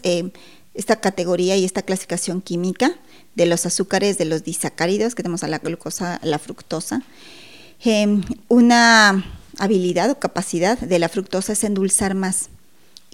esta 0.73 1.01
categoría 1.01 1.57
y 1.57 1.65
esta 1.65 1.81
clasificación 1.81 2.41
química 2.41 2.95
de 3.35 3.45
los 3.45 3.65
azúcares, 3.65 4.17
de 4.17 4.25
los 4.25 4.43
disacáridos, 4.43 5.15
que 5.15 5.23
tenemos 5.23 5.43
a 5.43 5.47
la 5.47 5.59
glucosa, 5.59 6.19
la 6.23 6.39
fructosa. 6.39 7.03
Em, 7.83 8.23
una 8.47 9.25
habilidad 9.57 10.09
o 10.09 10.19
capacidad 10.19 10.77
de 10.77 10.99
la 10.99 11.09
fructosa 11.09 11.53
es 11.53 11.63
endulzar 11.63 12.15
más 12.15 12.49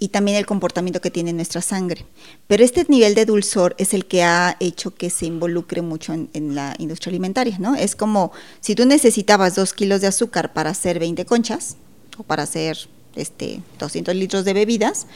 y 0.00 0.08
también 0.08 0.36
el 0.36 0.46
comportamiento 0.46 1.00
que 1.00 1.10
tiene 1.10 1.32
nuestra 1.32 1.60
sangre. 1.60 2.06
Pero 2.46 2.64
este 2.64 2.86
nivel 2.88 3.16
de 3.16 3.24
dulzor 3.24 3.74
es 3.78 3.94
el 3.94 4.06
que 4.06 4.22
ha 4.22 4.56
hecho 4.60 4.94
que 4.94 5.10
se 5.10 5.26
involucre 5.26 5.82
mucho 5.82 6.12
en, 6.12 6.30
en, 6.34 6.54
la 6.54 6.76
industria 6.78 7.10
alimentaria, 7.10 7.58
¿no? 7.58 7.74
Es 7.74 7.96
como 7.96 8.30
si 8.60 8.76
tú 8.76 8.86
necesitabas 8.86 9.56
dos 9.56 9.74
kilos 9.74 10.00
de 10.00 10.06
azúcar 10.06 10.52
para 10.52 10.70
hacer 10.70 11.00
20 11.00 11.24
conchas 11.24 11.76
o 12.16 12.22
para 12.22 12.44
hacer 12.44 12.88
este, 13.16 13.60
200 13.78 14.14
litros 14.14 14.44
de 14.44 14.52
bebidas, 14.52 15.06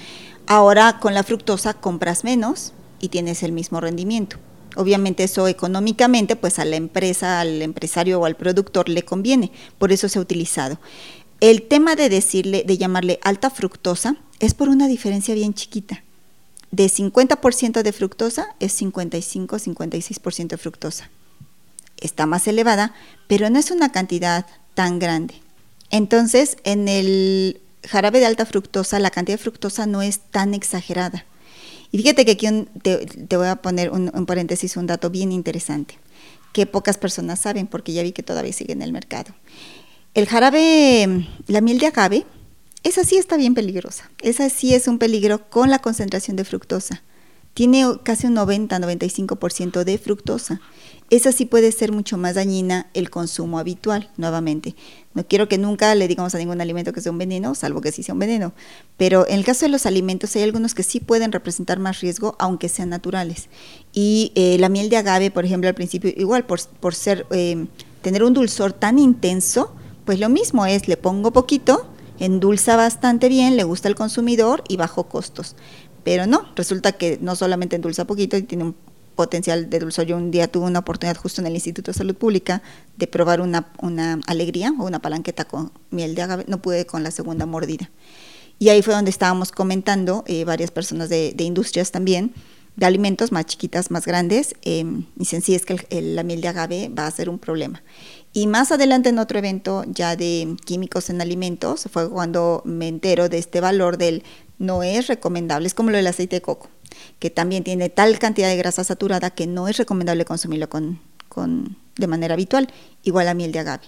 Ahora 0.46 0.98
con 1.00 1.14
la 1.14 1.22
fructosa 1.22 1.74
compras 1.74 2.24
menos 2.24 2.72
y 3.00 3.09
tienes 3.09 3.42
el 3.42 3.52
mismo 3.52 3.81
rendimiento. 3.81 4.37
Obviamente 4.76 5.24
eso 5.24 5.48
económicamente 5.48 6.37
pues 6.37 6.59
a 6.59 6.64
la 6.64 6.76
empresa, 6.76 7.40
al 7.40 7.61
empresario 7.62 8.20
o 8.20 8.24
al 8.24 8.37
productor 8.37 8.88
le 8.88 9.05
conviene, 9.05 9.52
por 9.78 9.92
eso 9.92 10.09
se 10.09 10.18
ha 10.18 10.22
utilizado. 10.22 10.78
El 11.40 11.62
tema 11.62 11.96
de 11.96 12.09
decirle, 12.09 12.64
de 12.66 12.78
llamarle 12.78 13.18
alta 13.22 13.50
fructosa, 13.50 14.16
es 14.38 14.55
por 14.55 14.68
una 14.68 14.88
diferencia 14.88 15.35
bien 15.35 15.55
chiquita. 15.55 16.05
De 16.70 16.87
50% 16.87 17.83
de 17.83 17.92
fructosa 17.92 18.55
es 18.61 18.81
55-56% 18.81 20.48
de 20.48 20.57
fructosa. 20.57 21.11
Está 21.98 22.26
más 22.26 22.46
elevada, 22.48 22.94
pero 23.28 23.50
no 23.50 23.59
es 23.59 23.70
una 23.70 23.92
cantidad 23.92 24.46
tan 24.74 24.98
grande. 24.98 25.35
Entonces, 25.90 26.57
en 26.64 26.88
el 26.88 27.61
jarabe 27.85 28.21
de 28.21 28.27
alta 28.27 28.47
fructosa, 28.47 28.99
la 28.99 29.11
cantidad 29.11 29.38
de 29.38 29.42
fructosa 29.42 29.87
no 29.87 30.03
es 30.03 30.21
tan 30.31 30.55
exagerada. 30.55 31.25
Y 31.90 31.99
fíjate 31.99 32.25
que 32.25 32.33
aquí 32.33 32.49
te, 32.83 33.37
voy 33.37 33.49
a 33.49 33.57
poner 33.57 33.90
un, 33.90 34.27
paréntesis, 34.27 34.77
un 34.77 34.87
dato 34.87 35.11
bien 35.11 35.31
interesante, 35.31 35.99
que 36.53 36.66
pocas 36.66 36.97
personas 36.97 37.40
saben, 37.40 37.66
porque 37.66 37.92
ya 37.92 38.03
vi 38.03 38.12
que 38.12 38.23
todavía 38.23 38.53
sigue 38.53 38.73
en 38.73 38.83
el 38.83 38.92
mercado. 38.92 39.35
El 40.14 40.27
jarabe, 40.27 41.27
la 41.47 41.61
miel 41.61 41.79
de 41.79 41.87
agave, 41.87 42.27
esa 42.83 43.05
sí 43.05 43.16
está 43.16 43.37
bien 43.37 43.55
peligrosa. 43.55 44.11
Esa 44.23 44.49
sí 44.49 44.75
es 44.75 44.88
un 44.88 44.99
peligro 44.99 45.49
con 45.51 45.71
la 45.71 45.81
concentración 45.81 46.37
de 46.37 46.45
fructosa. 46.45 47.03
Tiene 47.54 47.84
casi 48.02 48.26
un 48.26 48.36
90-95% 48.36 49.84
de 49.84 49.98
fructosa 49.98 50.60
esa 51.12 51.30
sí 51.30 51.44
puede 51.44 51.72
ser 51.72 51.92
mucho 51.92 52.16
más 52.16 52.36
dañina 52.36 52.88
el 52.94 53.10
consumo 53.10 53.58
habitual, 53.58 54.08
nuevamente. 54.16 54.74
No 55.12 55.26
quiero 55.26 55.46
que 55.46 55.58
nunca 55.58 55.94
le 55.94 56.08
digamos 56.08 56.34
a 56.34 56.38
ningún 56.38 56.62
alimento 56.62 56.94
que 56.94 57.02
sea 57.02 57.12
un 57.12 57.18
veneno, 57.18 57.54
salvo 57.54 57.82
que 57.82 57.92
sí 57.92 58.02
sea 58.02 58.14
un 58.14 58.18
veneno. 58.18 58.54
Pero 58.96 59.28
en 59.28 59.34
el 59.34 59.44
caso 59.44 59.66
de 59.66 59.68
los 59.68 59.84
alimentos 59.84 60.34
hay 60.36 60.42
algunos 60.42 60.74
que 60.74 60.82
sí 60.82 61.00
pueden 61.00 61.30
representar 61.30 61.78
más 61.78 62.00
riesgo, 62.00 62.34
aunque 62.38 62.70
sean 62.70 62.88
naturales. 62.88 63.50
Y 63.92 64.32
eh, 64.36 64.56
la 64.58 64.70
miel 64.70 64.88
de 64.88 64.96
agave, 64.96 65.30
por 65.30 65.44
ejemplo, 65.44 65.68
al 65.68 65.74
principio, 65.74 66.10
igual 66.16 66.46
por, 66.46 66.66
por 66.80 66.94
ser, 66.94 67.26
eh, 67.30 67.66
tener 68.00 68.24
un 68.24 68.32
dulzor 68.32 68.72
tan 68.72 68.98
intenso, 68.98 69.74
pues 70.06 70.18
lo 70.18 70.30
mismo 70.30 70.64
es, 70.64 70.88
le 70.88 70.96
pongo 70.96 71.30
poquito, 71.30 71.86
endulza 72.20 72.76
bastante 72.76 73.28
bien, 73.28 73.58
le 73.58 73.64
gusta 73.64 73.88
al 73.88 73.96
consumidor 73.96 74.64
y 74.66 74.78
bajo 74.78 75.08
costos. 75.10 75.56
Pero 76.04 76.26
no, 76.26 76.46
resulta 76.56 76.92
que 76.92 77.18
no 77.20 77.36
solamente 77.36 77.76
endulza 77.76 78.06
poquito 78.06 78.36
y 78.36 78.42
tiene 78.42 78.64
un 78.64 78.76
potencial 79.14 79.70
de 79.70 79.78
dulzor. 79.78 80.06
Yo 80.06 80.16
un 80.16 80.30
día 80.30 80.48
tuve 80.48 80.66
una 80.66 80.80
oportunidad 80.80 81.16
justo 81.16 81.40
en 81.40 81.46
el 81.46 81.54
Instituto 81.54 81.92
de 81.92 81.98
Salud 81.98 82.14
Pública 82.14 82.62
de 82.96 83.06
probar 83.06 83.40
una, 83.40 83.72
una 83.80 84.20
alegría 84.26 84.74
o 84.78 84.84
una 84.84 85.00
palanqueta 85.00 85.44
con 85.44 85.72
miel 85.90 86.14
de 86.14 86.22
agave. 86.22 86.44
No 86.48 86.60
pude 86.60 86.86
con 86.86 87.02
la 87.02 87.10
segunda 87.10 87.46
mordida. 87.46 87.90
Y 88.58 88.68
ahí 88.68 88.82
fue 88.82 88.94
donde 88.94 89.10
estábamos 89.10 89.50
comentando, 89.50 90.24
eh, 90.26 90.44
varias 90.44 90.70
personas 90.70 91.08
de, 91.08 91.34
industrias 91.38 91.90
también, 91.90 92.32
de 92.76 92.86
alimentos 92.86 93.32
más 93.32 93.46
chiquitas, 93.46 93.90
más 93.90 94.06
grandes, 94.06 94.54
eh, 94.62 94.84
dicen, 95.16 95.42
sí, 95.42 95.54
es 95.54 95.66
que 95.66 95.84
la 96.00 96.22
miel 96.22 96.40
de 96.40 96.48
agave 96.48 96.88
va 96.88 97.06
a 97.06 97.10
ser 97.10 97.28
un 97.28 97.38
problema. 97.38 97.82
Y 98.32 98.46
más 98.46 98.70
adelante 98.70 99.08
en 99.08 99.18
otro 99.18 99.38
evento 99.38 99.84
ya 99.88 100.16
de 100.16 100.56
químicos 100.64 101.10
en 101.10 101.20
alimentos, 101.20 101.88
fue 101.92 102.08
cuando 102.08 102.62
me 102.64 102.88
entero 102.88 103.28
de 103.28 103.38
este 103.38 103.60
valor 103.60 103.98
del 103.98 104.22
no 104.62 104.83
es 104.83 105.09
recomendable, 105.09 105.66
es 105.66 105.75
como 105.75 105.90
lo 105.90 105.96
del 105.96 106.07
aceite 106.07 106.37
de 106.37 106.42
coco, 106.42 106.70
que 107.18 107.31
también 107.31 107.64
tiene 107.64 107.90
tal 107.90 108.18
cantidad 108.18 108.48
de 108.48 108.57
grasa 108.57 108.85
saturada 108.85 109.31
que 109.31 109.46
no 109.46 109.68
es 109.68 109.77
recomendable 109.77 110.25
consumirlo 110.25 110.68
con, 110.68 111.01
con, 111.29 111.77
de 111.96 112.07
manera 112.07 112.35
habitual, 112.35 112.72
igual 113.03 113.27
la 113.27 113.35
miel 113.35 113.53
de 113.53 113.59
agave. 113.59 113.85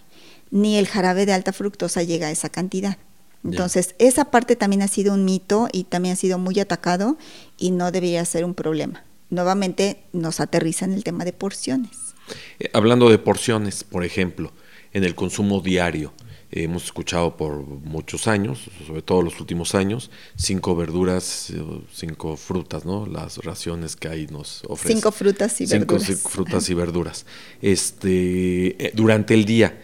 Ni 0.50 0.76
el 0.76 0.88
jarabe 0.88 1.26
de 1.26 1.32
alta 1.32 1.52
fructosa 1.52 2.02
llega 2.02 2.26
a 2.26 2.30
esa 2.30 2.48
cantidad. 2.48 2.98
Entonces, 3.44 3.94
esa 3.98 4.30
parte 4.30 4.56
también 4.56 4.82
ha 4.82 4.88
sido 4.88 5.12
un 5.12 5.24
mito 5.24 5.68
y 5.70 5.84
también 5.84 6.14
ha 6.14 6.16
sido 6.16 6.38
muy 6.38 6.58
atacado 6.58 7.18
y 7.58 7.70
no 7.72 7.92
debería 7.92 8.24
ser 8.24 8.44
un 8.44 8.54
problema. 8.54 9.04
Nuevamente 9.28 10.02
nos 10.12 10.40
aterriza 10.40 10.86
en 10.86 10.94
el 10.94 11.04
tema 11.04 11.24
de 11.24 11.34
porciones. 11.34 12.14
Eh, 12.58 12.70
hablando 12.72 13.10
de 13.10 13.18
porciones, 13.18 13.84
por 13.84 14.02
ejemplo, 14.02 14.52
en 14.92 15.04
el 15.04 15.14
consumo 15.14 15.60
diario, 15.60 16.14
hemos 16.56 16.84
escuchado 16.84 17.36
por 17.36 17.64
muchos 17.64 18.28
años, 18.28 18.70
sobre 18.86 19.02
todo 19.02 19.22
los 19.22 19.40
últimos 19.40 19.74
años, 19.74 20.10
cinco 20.36 20.76
verduras, 20.76 21.50
eh, 21.50 21.62
cinco 21.92 22.36
frutas, 22.36 22.84
¿no? 22.84 23.06
Las 23.06 23.38
raciones 23.38 23.96
que 23.96 24.08
ahí 24.08 24.26
nos 24.30 24.62
ofrecen. 24.68 24.98
Cinco 24.98 25.10
frutas 25.10 25.60
y 25.60 25.66
verduras. 25.66 26.06
Cinco 26.06 26.28
frutas 26.28 26.70
y 26.70 26.74
verduras. 26.74 27.26
Este, 27.60 28.86
eh, 28.86 28.92
durante 28.94 29.34
el 29.34 29.44
día 29.44 29.80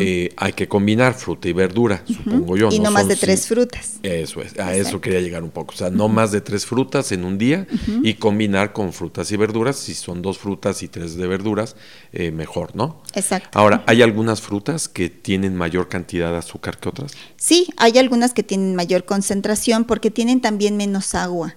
eh, 0.00 0.30
hay 0.36 0.52
que 0.52 0.68
combinar 0.68 1.14
fruta 1.14 1.48
y 1.48 1.52
verdura, 1.52 2.02
supongo 2.06 2.56
yo. 2.56 2.68
Y 2.70 2.78
no, 2.78 2.90
más 2.90 3.08
de 3.08 3.16
tres 3.16 3.46
frutas. 3.46 3.94
Eso 4.02 4.40
es, 4.42 4.58
a 4.58 4.74
eso 4.74 5.00
quería 5.00 5.20
llegar 5.20 5.42
un 5.42 5.50
poco. 5.50 5.74
O 5.74 5.76
sea, 5.76 5.90
no 5.90 6.08
más 6.08 6.32
de 6.32 6.40
tres 6.40 6.66
frutas 6.66 7.12
en 7.12 7.24
un 7.24 7.38
día 7.38 7.66
y 8.02 8.14
combinar 8.14 8.72
con 8.72 8.92
frutas 8.92 9.30
y 9.32 9.36
verduras. 9.36 9.76
Si 9.76 9.94
son 9.94 10.22
dos 10.22 10.38
frutas 10.38 10.82
y 10.82 10.88
tres 10.88 11.16
de 11.16 11.26
verduras, 11.26 11.76
eh, 12.12 12.30
mejor, 12.30 12.74
¿no? 12.76 13.02
Exacto. 13.14 13.58
Ahora, 13.58 13.82
¿hay 13.86 14.02
algunas 14.02 14.40
frutas 14.40 14.88
que 14.88 15.10
tienen 15.10 15.56
mayor 15.56 15.88
cantidad 15.88 16.30
de 16.30 16.38
azúcar 16.38 16.78
que 16.78 16.88
otras? 16.88 17.12
Sí, 17.36 17.68
hay 17.76 17.98
algunas 17.98 18.32
que 18.32 18.42
tienen 18.42 18.74
mayor 18.74 19.04
concentración 19.04 19.84
porque 19.84 20.10
tienen 20.10 20.40
también 20.40 20.76
menos 20.76 21.14
agua. 21.14 21.56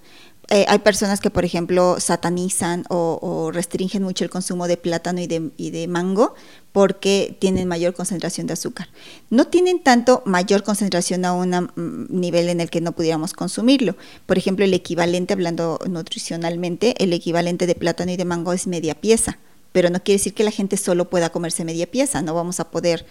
Eh, 0.50 0.66
hay 0.70 0.80
personas 0.80 1.20
que, 1.20 1.30
por 1.30 1.44
ejemplo, 1.44 2.00
satanizan 2.00 2.86
o, 2.90 3.52
restringen 3.54 4.04
mucho 4.04 4.24
el 4.24 4.30
consumo 4.30 4.68
de 4.68 4.78
plátano 4.78 5.20
y 5.20 5.28
de, 5.28 5.52
y 5.58 5.72
de, 5.72 5.88
mango 5.88 6.36
porque 6.78 7.36
tienen 7.40 7.68
mayor 7.68 7.96
concentración 7.96 8.46
de 8.46 8.54
azúcar. 8.54 8.88
No 9.32 9.48
tienen 9.48 9.82
tanto 9.82 10.22
mayor 10.28 10.62
concentración 10.62 11.26
a 11.26 11.34
un 11.34 11.50
mm, 11.50 12.06
nivel 12.10 12.50
en 12.50 12.62
el 12.62 12.70
que 12.70 12.82
no 12.82 12.92
pudiéramos 12.92 13.34
consumirlo. 13.34 13.96
Por 14.28 14.38
ejemplo, 14.38 14.64
el 14.64 14.76
equivalente, 14.76 15.34
hablando 15.34 15.80
nutricionalmente, 15.90 16.94
el 17.04 17.14
equivalente 17.14 17.66
de 17.66 17.74
plátano 17.74 18.12
y 18.12 18.16
de 18.16 18.26
mango 18.26 18.54
es 18.54 18.68
media 18.68 18.94
pieza, 18.94 19.40
pero 19.72 19.90
no 19.90 20.04
quiere 20.04 20.20
decir 20.20 20.36
que 20.36 20.44
la 20.44 20.52
gente 20.52 20.78
solo 20.78 21.10
pueda 21.10 21.32
comerse 21.32 21.66
media 21.66 21.90
pieza. 21.90 22.22
No 22.22 22.36
vamos 22.36 22.60
a 22.60 22.70
poder 22.70 23.08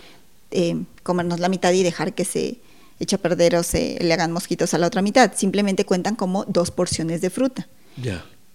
eh, 0.52 0.84
comernos 1.02 1.40
la 1.40 1.48
mitad 1.48 1.72
y 1.72 1.82
dejar 1.82 2.14
que 2.14 2.24
se 2.24 2.58
echa 3.00 3.16
a 3.16 3.18
perder 3.18 3.56
o 3.56 3.64
se 3.64 3.98
le 4.00 4.14
hagan 4.14 4.30
mosquitos 4.30 4.74
a 4.74 4.78
la 4.78 4.86
otra 4.86 5.02
mitad. 5.02 5.32
Simplemente 5.34 5.84
cuentan 5.84 6.14
como 6.14 6.44
dos 6.44 6.70
porciones 6.70 7.20
de 7.20 7.30
fruta. 7.30 7.66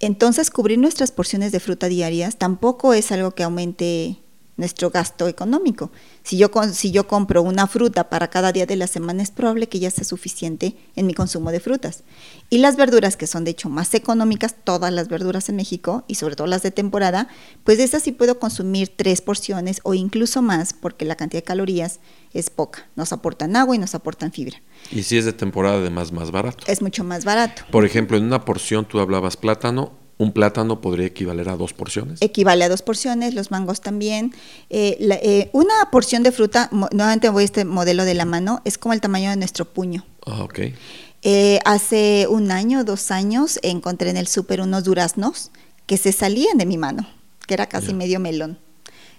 Entonces, 0.00 0.50
cubrir 0.50 0.78
nuestras 0.78 1.12
porciones 1.12 1.52
de 1.52 1.60
fruta 1.60 1.88
diarias 1.88 2.38
tampoco 2.38 2.94
es 2.94 3.12
algo 3.12 3.32
que 3.32 3.42
aumente 3.42 4.21
nuestro 4.56 4.90
gasto 4.90 5.28
económico. 5.28 5.90
Si 6.22 6.36
yo, 6.36 6.50
si 6.72 6.90
yo 6.90 7.06
compro 7.06 7.42
una 7.42 7.66
fruta 7.66 8.08
para 8.10 8.28
cada 8.28 8.52
día 8.52 8.66
de 8.66 8.76
la 8.76 8.86
semana, 8.86 9.22
es 9.22 9.30
probable 9.30 9.68
que 9.68 9.78
ya 9.78 9.90
sea 9.90 10.04
suficiente 10.04 10.76
en 10.94 11.06
mi 11.06 11.14
consumo 11.14 11.50
de 11.50 11.60
frutas. 11.60 12.04
Y 12.50 12.58
las 12.58 12.76
verduras, 12.76 13.16
que 13.16 13.26
son 13.26 13.44
de 13.44 13.52
hecho 13.52 13.68
más 13.68 13.94
económicas, 13.94 14.56
todas 14.62 14.92
las 14.92 15.08
verduras 15.08 15.48
en 15.48 15.56
México, 15.56 16.04
y 16.06 16.16
sobre 16.16 16.36
todo 16.36 16.46
las 16.46 16.62
de 16.62 16.70
temporada, 16.70 17.28
pues 17.64 17.78
de 17.78 17.84
esas 17.84 18.02
sí 18.02 18.12
puedo 18.12 18.38
consumir 18.38 18.92
tres 18.94 19.20
porciones 19.20 19.80
o 19.84 19.94
incluso 19.94 20.42
más, 20.42 20.74
porque 20.74 21.04
la 21.04 21.16
cantidad 21.16 21.42
de 21.42 21.46
calorías 21.46 22.00
es 22.32 22.50
poca. 22.50 22.88
Nos 22.96 23.12
aportan 23.12 23.56
agua 23.56 23.74
y 23.74 23.78
nos 23.78 23.94
aportan 23.94 24.32
fibra. 24.32 24.60
Y 24.90 25.02
si 25.02 25.16
es 25.16 25.24
de 25.24 25.32
temporada, 25.32 25.78
además 25.78 26.12
más 26.12 26.30
barato. 26.30 26.64
Es 26.66 26.82
mucho 26.82 27.04
más 27.04 27.24
barato. 27.24 27.62
Por 27.70 27.84
ejemplo, 27.84 28.16
en 28.16 28.24
una 28.24 28.44
porción 28.44 28.84
tú 28.84 29.00
hablabas 29.00 29.36
plátano, 29.36 30.01
un 30.22 30.32
plátano 30.32 30.80
podría 30.80 31.06
equivaler 31.06 31.48
a 31.48 31.56
dos 31.56 31.72
porciones. 31.72 32.22
Equivale 32.22 32.64
a 32.64 32.68
dos 32.68 32.82
porciones, 32.82 33.34
los 33.34 33.50
mangos 33.50 33.80
también. 33.80 34.32
Eh, 34.70 34.96
eh, 35.00 35.50
una 35.52 35.74
porción 35.90 36.22
de 36.22 36.32
fruta, 36.32 36.68
nuevamente 36.70 37.28
voy 37.28 37.42
a 37.42 37.44
este 37.44 37.64
modelo 37.64 38.04
de 38.04 38.14
la 38.14 38.24
mano, 38.24 38.62
es 38.64 38.78
como 38.78 38.92
el 38.94 39.00
tamaño 39.00 39.30
de 39.30 39.36
nuestro 39.36 39.64
puño. 39.64 40.04
Ah, 40.24 40.44
ok. 40.44 40.60
Eh, 41.22 41.60
hace 41.64 42.26
un 42.28 42.50
año, 42.50 42.84
dos 42.84 43.10
años, 43.10 43.58
encontré 43.62 44.10
en 44.10 44.16
el 44.16 44.28
súper 44.28 44.60
unos 44.60 44.84
duraznos 44.84 45.50
que 45.86 45.96
se 45.96 46.12
salían 46.12 46.56
de 46.56 46.66
mi 46.66 46.78
mano, 46.78 47.06
que 47.46 47.54
era 47.54 47.66
casi 47.66 47.92
medio 47.92 48.20
melón. 48.20 48.58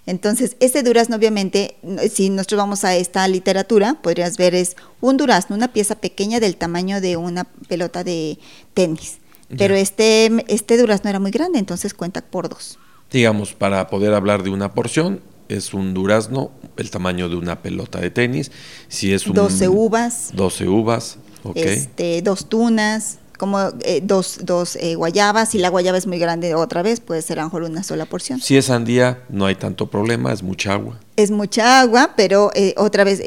Entonces, 0.06 0.56
ese 0.60 0.82
durazno, 0.82 1.16
obviamente, 1.16 1.76
si 2.12 2.28
nosotros 2.28 2.58
vamos 2.58 2.84
a 2.84 2.94
esta 2.94 3.26
literatura, 3.26 3.94
podrías 4.02 4.36
ver 4.36 4.54
es 4.54 4.76
un 5.00 5.16
durazno, 5.16 5.56
una 5.56 5.72
pieza 5.72 5.94
pequeña 5.94 6.40
del 6.40 6.56
tamaño 6.56 7.00
de 7.00 7.16
una 7.16 7.44
pelota 7.44 8.04
de 8.04 8.38
tenis. 8.74 9.18
Pero 9.56 9.74
este, 9.74 10.30
este 10.48 10.76
durazno 10.78 11.10
era 11.10 11.20
muy 11.20 11.30
grande, 11.30 11.58
entonces 11.58 11.94
cuenta 11.94 12.22
por 12.22 12.48
dos. 12.48 12.78
Digamos, 13.10 13.52
para 13.52 13.88
poder 13.88 14.14
hablar 14.14 14.42
de 14.42 14.50
una 14.50 14.72
porción, 14.72 15.20
es 15.48 15.74
un 15.74 15.94
durazno 15.94 16.50
el 16.76 16.90
tamaño 16.90 17.28
de 17.28 17.36
una 17.36 17.60
pelota 17.62 18.00
de 18.00 18.10
tenis. 18.10 18.50
Si 18.88 19.12
es 19.12 19.26
un, 19.26 19.34
12 19.34 19.68
uvas. 19.68 20.30
12 20.34 20.68
uvas, 20.68 21.18
ok. 21.42 21.56
Este, 21.56 22.22
dos 22.22 22.48
tunas, 22.48 23.18
como 23.38 23.60
eh, 23.80 24.00
dos, 24.02 24.40
dos 24.42 24.76
eh, 24.76 24.94
guayabas, 24.94 25.50
si 25.50 25.58
la 25.58 25.68
guayaba 25.68 25.98
es 25.98 26.06
muy 26.06 26.18
grande 26.18 26.54
otra 26.54 26.82
vez, 26.82 27.00
puede 27.00 27.22
ser 27.22 27.38
a 27.38 27.42
lo 27.42 27.48
mejor 27.48 27.62
una 27.64 27.82
sola 27.82 28.06
porción. 28.06 28.40
Si 28.40 28.56
es 28.56 28.66
sandía, 28.66 29.22
no 29.28 29.46
hay 29.46 29.54
tanto 29.54 29.88
problema, 29.88 30.32
es 30.32 30.42
mucha 30.42 30.72
agua. 30.72 30.98
Es 31.16 31.30
mucha 31.30 31.80
agua, 31.80 32.12
pero 32.16 32.50
eh, 32.54 32.74
otra 32.76 33.04
vez, 33.04 33.22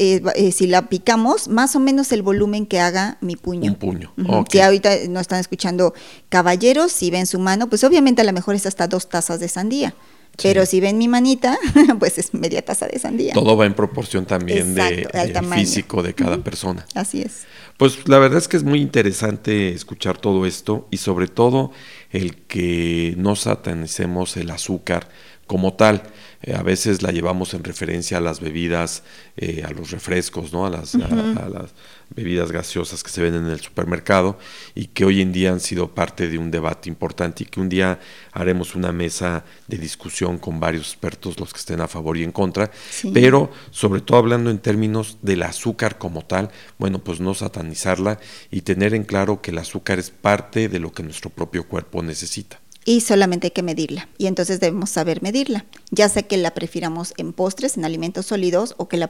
si 0.53 0.67
la 0.67 0.89
picamos, 0.89 1.47
más 1.47 1.75
o 1.75 1.79
menos 1.79 2.11
el 2.11 2.21
volumen 2.21 2.65
que 2.65 2.79
haga 2.79 3.17
mi 3.21 3.35
puño. 3.35 3.71
Un 3.71 3.77
puño. 3.77 4.13
Si 4.49 4.59
ahorita 4.59 4.91
no 5.09 5.19
están 5.19 5.39
escuchando 5.39 5.93
caballeros, 6.29 6.91
si 6.91 7.11
ven 7.11 7.25
su 7.25 7.39
mano, 7.39 7.67
pues 7.67 7.83
obviamente 7.83 8.21
a 8.21 8.25
lo 8.25 8.33
mejor 8.33 8.55
es 8.55 8.65
hasta 8.65 8.87
dos 8.87 9.07
tazas 9.07 9.39
de 9.39 9.47
sandía. 9.47 9.93
Pero 10.41 10.65
si 10.65 10.79
ven 10.79 10.97
mi 10.97 11.07
manita, 11.07 11.57
pues 11.99 12.17
es 12.17 12.33
media 12.33 12.63
taza 12.63 12.87
de 12.87 12.99
sandía. 12.99 13.33
Todo 13.33 13.57
va 13.57 13.65
en 13.65 13.73
proporción 13.73 14.25
también 14.25 14.75
de, 14.75 15.07
físico 15.55 16.03
de 16.03 16.13
cada 16.13 16.37
persona. 16.43 16.85
Así 16.93 17.21
es. 17.21 17.45
Pues 17.77 18.07
la 18.07 18.19
verdad 18.19 18.37
es 18.37 18.47
que 18.47 18.57
es 18.57 18.63
muy 18.63 18.81
interesante 18.81 19.69
escuchar 19.69 20.17
todo 20.17 20.45
esto 20.45 20.87
y 20.91 20.97
sobre 20.97 21.27
todo 21.27 21.71
el 22.11 22.35
que 22.35 23.13
no 23.17 23.35
satanicemos 23.35 24.37
el 24.37 24.49
azúcar 24.49 25.09
como 25.47 25.73
tal. 25.73 26.03
Eh, 26.43 26.53
a 26.53 26.61
veces 26.61 27.01
la 27.01 27.11
llevamos 27.11 27.55
en 27.55 27.63
referencia 27.63 28.19
a 28.19 28.21
las 28.21 28.39
bebidas, 28.39 29.01
eh, 29.37 29.63
a 29.65 29.71
los 29.71 29.89
refrescos, 29.89 30.53
¿no? 30.53 30.67
A 30.67 30.69
las, 30.69 30.93
a, 30.93 31.49
las 31.49 31.73
bebidas 32.09 32.51
gaseosas 32.51 33.03
que 33.03 33.09
se 33.09 33.23
venden 33.23 33.45
en 33.45 33.51
el 33.51 33.59
supermercado 33.59 34.37
y 34.75 34.87
que 34.87 35.03
hoy 35.03 35.21
en 35.21 35.33
día 35.33 35.51
han 35.51 35.59
sido 35.59 35.95
parte 35.95 36.29
de 36.29 36.37
un 36.37 36.51
debate 36.51 36.89
importante 36.89 37.43
y 37.43 37.47
que 37.47 37.59
un 37.59 37.69
día 37.69 37.99
haremos 38.31 38.75
una 38.75 38.91
mesa 38.91 39.45
de 39.67 39.77
discusión 39.77 40.37
con 40.37 40.59
varios 40.59 40.89
expertos, 40.89 41.39
los 41.39 41.51
que 41.53 41.59
estén 41.59 41.81
a 41.81 41.87
favor 41.87 42.17
y 42.17 42.23
en 42.23 42.31
contra, 42.31 42.69
pero 43.13 43.51
sobre 43.71 44.01
todo 44.01 44.19
hablando 44.19 44.51
en 44.51 44.59
términos 44.59 45.17
del 45.21 45.41
azúcar 45.43 45.97
como 45.97 46.23
tal, 46.23 46.51
bueno, 46.77 46.99
pues 46.99 47.19
no 47.19 47.33
satanizarla 47.33 48.19
y 48.51 48.61
tener 48.61 48.93
en 48.93 49.03
claro 49.03 49.41
que 49.41 49.51
el 49.51 49.57
azúcar 49.57 49.97
es 49.97 50.11
parte 50.11 50.69
de 50.69 50.79
lo 50.79 50.91
que 50.91 51.03
nuestro 51.03 51.29
propio 51.29 51.67
cuerpo 51.67 52.03
necesita 52.03 52.59
y 52.87 53.01
solamente 53.01 53.47
hay 53.47 53.51
que 53.51 53.63
medirla. 53.63 54.07
Y 54.17 54.27
entonces 54.27 54.61
debemos 54.61 54.89
saber 54.89 55.21
medirla. 55.21 55.65
Ya 55.91 56.07
sea 56.07 56.23
que 56.23 56.37
la 56.37 56.53
prefiramos 56.53 57.13
en 57.17 57.33
postres, 57.33 57.75
en 57.75 57.83
alimentos 57.83 58.27
sólidos, 58.27 58.75
o 58.77 58.87
que 58.87 58.95
la, 58.95 59.09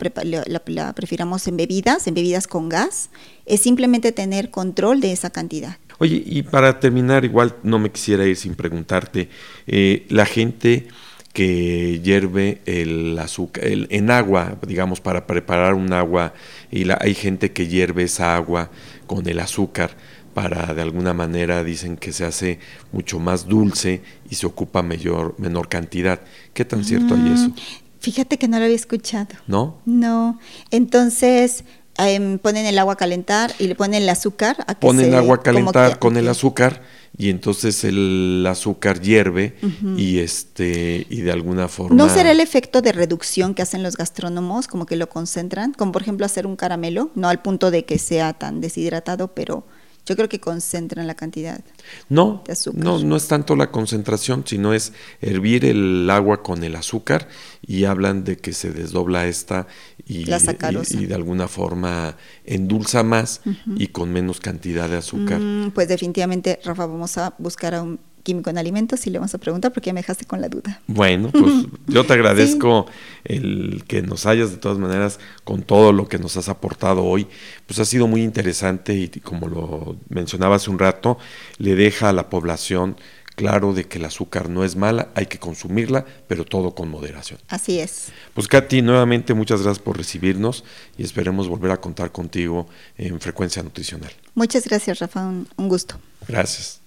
la, 0.66 0.94
prefiramos 0.94 1.48
en 1.48 1.58
bebidas, 1.58 2.08
en 2.08 2.16
bebidas 2.16 2.48
con 2.48 2.70
gas, 2.70 3.12
es 3.46 3.62
simplemente 3.62 4.12
tener 4.12 4.50
control 4.50 5.00
de 5.00 5.12
esa 5.12 5.30
cantidad. 5.30 5.78
Oye, 6.00 6.24
y 6.26 6.42
para 6.42 6.80
terminar, 6.80 7.24
igual 7.24 7.54
no 7.62 7.78
me 7.78 7.92
quisiera 7.92 8.26
ir 8.26 8.36
sin 8.36 8.56
preguntarte, 8.56 9.30
eh, 9.68 10.08
la 10.10 10.26
gente 10.26 10.88
que 11.32 12.00
hierve 12.04 12.64
el 12.66 13.16
azúcar 13.20 13.64
en 13.68 14.10
agua, 14.10 14.58
digamos, 14.66 15.02
para 15.02 15.28
preparar 15.28 15.76
un 15.76 15.94
agua, 15.94 16.34
y 16.72 16.86
la, 16.86 16.98
hay 17.00 17.14
gente 17.14 17.52
que 17.52 17.68
hierve 17.68 18.06
esa 18.06 18.36
agua 18.36 18.72
con 19.06 19.30
el 19.30 19.40
azúcar 19.40 19.92
para 20.38 20.76
de 20.76 20.84
alguna 20.84 21.16
manera 21.16 21.64
dicen 21.64 21.98
que 21.98 22.14
se 22.14 22.24
hace 22.24 22.60
mucho 22.92 23.18
más 23.18 23.48
dulce 23.48 24.04
y 24.30 24.36
se 24.36 24.46
ocupa 24.46 24.84
mayor, 24.84 25.34
menor 25.40 25.68
cantidad. 25.68 26.20
¿Qué 26.54 26.64
tan 26.64 26.86
cierto 26.86 27.16
hay 27.16 27.34
eso? 27.34 27.48
Mm, 27.48 27.56
fíjate 28.00 28.38
que 28.38 28.48
no 28.48 28.60
lo 28.60 28.66
había 28.66 28.76
escuchado. 28.76 29.30
¿No? 29.48 29.80
No. 29.86 30.40
Entonces, 30.70 31.64
em, 31.98 32.38
ponen 32.38 32.68
el 32.68 32.78
agua 32.78 32.94
a 32.94 32.98
calentar 32.98 33.52
y 33.58 33.66
le 33.66 33.74
ponen 33.74 34.04
el 34.04 34.10
azúcar. 34.10 34.64
A 34.68 34.80
ponen 34.80 35.16
agua 35.16 35.38
a 35.38 35.42
calentar 35.42 35.98
con 35.98 36.18
el 36.18 36.28
azúcar 36.28 36.84
y 37.18 37.32
entonces 37.32 37.84
el 37.84 38.46
azúcar 38.48 39.02
hierve 39.02 39.56
y 39.98 40.20
este 40.20 41.08
y 41.10 41.22
de 41.22 41.32
alguna 41.32 41.68
forma 41.68 41.96
¿No 41.96 42.10
será 42.10 42.30
el 42.30 42.42
efecto 42.42 42.84
de 42.84 42.92
reducción 42.92 43.56
que 43.56 43.64
hacen 43.64 43.82
los 43.82 43.98
gastrónomos, 43.98 44.68
como 44.68 44.86
que 44.86 44.98
lo 44.98 45.10
concentran, 45.10 45.74
como 45.74 45.94
por 45.94 46.04
ejemplo 46.04 46.28
hacer 46.28 46.46
un 46.46 46.56
caramelo, 46.56 47.10
no 47.16 47.28
al 47.28 47.42
punto 47.42 47.72
de 47.72 47.86
que 47.86 47.98
sea 47.98 48.34
tan 48.34 48.62
deshidratado, 48.62 49.30
pero 49.30 49.66
yo 50.08 50.16
creo 50.16 50.30
que 50.30 50.40
concentran 50.40 51.06
la 51.06 51.16
cantidad 51.16 51.60
no, 52.08 52.42
de 52.46 52.54
azúcar. 52.54 52.82
No, 52.82 53.00
no 53.00 53.18
es 53.18 53.28
tanto 53.28 53.58
la 53.58 53.72
concentración, 53.72 54.44
sino 54.48 54.74
es 54.74 54.94
hervir 55.22 55.66
el 55.66 56.10
agua 56.10 56.42
con 56.42 56.64
el 56.64 56.78
azúcar 56.78 57.28
y 57.62 57.84
hablan 57.84 58.24
de 58.24 58.38
que 58.38 58.54
se 58.54 58.72
desdobla 58.72 59.28
esta 59.28 59.68
y, 60.06 60.22
y, 60.22 61.06
de 61.06 61.14
alguna 61.14 61.50
forma 61.50 62.16
endulza 62.46 63.04
más 63.04 63.42
y 63.76 63.88
con 63.88 64.14
menos 64.14 64.40
cantidad 64.40 64.90
de 64.90 64.96
azúcar. 64.96 65.42
Mm, 65.42 65.72
pues 65.72 65.90
definitivamente, 65.90 66.60
Rafa, 66.64 66.86
vamos 66.86 67.18
a 67.18 67.36
buscar 67.38 67.76
a 67.76 67.84
un 67.84 68.00
químico 68.28 68.50
en 68.50 68.58
alimentos 68.58 69.08
y 69.08 69.10
le 69.10 69.20
vamos 69.20 69.34
a 69.34 69.38
preguntar 69.38 69.72
porque 69.72 69.88
ya 69.88 69.94
me 69.94 70.02
dejaste 70.02 70.26
con 70.26 70.42
la 70.42 70.50
duda. 70.50 70.82
Bueno, 70.86 71.30
pues 71.32 71.66
yo 71.88 72.06
te 72.06 72.12
agradezco 72.12 72.86
el 73.24 73.86
que 73.88 74.02
nos 74.02 74.26
hayas 74.26 74.52
de 74.52 74.58
todas 74.58 74.78
maneras 74.78 75.18
con 75.46 75.64
todo 75.64 75.94
lo 75.94 76.10
que 76.10 76.20
nos 76.20 76.36
has 76.36 76.50
aportado 76.50 77.06
hoy. 77.06 77.26
Pues 77.66 77.80
ha 77.80 77.86
sido 77.86 78.06
muy 78.06 78.24
interesante 78.24 78.94
y 78.96 79.08
como 79.22 79.48
lo 79.48 79.96
mencionaba 80.10 80.58
hace 80.58 80.70
un 80.70 80.78
rato, 80.78 81.18
le 81.58 81.76
deja 81.76 82.10
a 82.10 82.14
la 82.14 82.30
población 82.30 82.98
claro 83.38 83.74
de 83.74 83.86
que 83.86 83.98
el 83.98 84.04
azúcar 84.04 84.50
no 84.50 84.66
es 84.66 84.76
mala, 84.76 85.08
hay 85.16 85.28
que 85.28 85.40
consumirla, 85.40 86.04
pero 86.28 86.44
todo 86.44 86.76
con 86.76 86.90
moderación. 86.90 87.40
Así 87.48 87.80
es. 87.80 88.08
Pues 88.34 88.50
Katy, 88.50 88.82
nuevamente 88.82 89.34
muchas 89.36 89.62
gracias 89.62 89.82
por 89.82 89.96
recibirnos 89.96 90.66
y 90.98 91.04
esperemos 91.04 91.48
volver 91.48 91.72
a 91.72 91.80
contar 91.80 92.12
contigo 92.12 92.68
en 92.98 93.22
Frecuencia 93.22 93.64
Nutricional. 93.64 94.12
Muchas 94.36 94.66
gracias, 94.66 95.00
Rafa, 95.00 95.26
un, 95.26 95.48
un 95.56 95.70
gusto. 95.70 95.98
Gracias. 96.28 96.82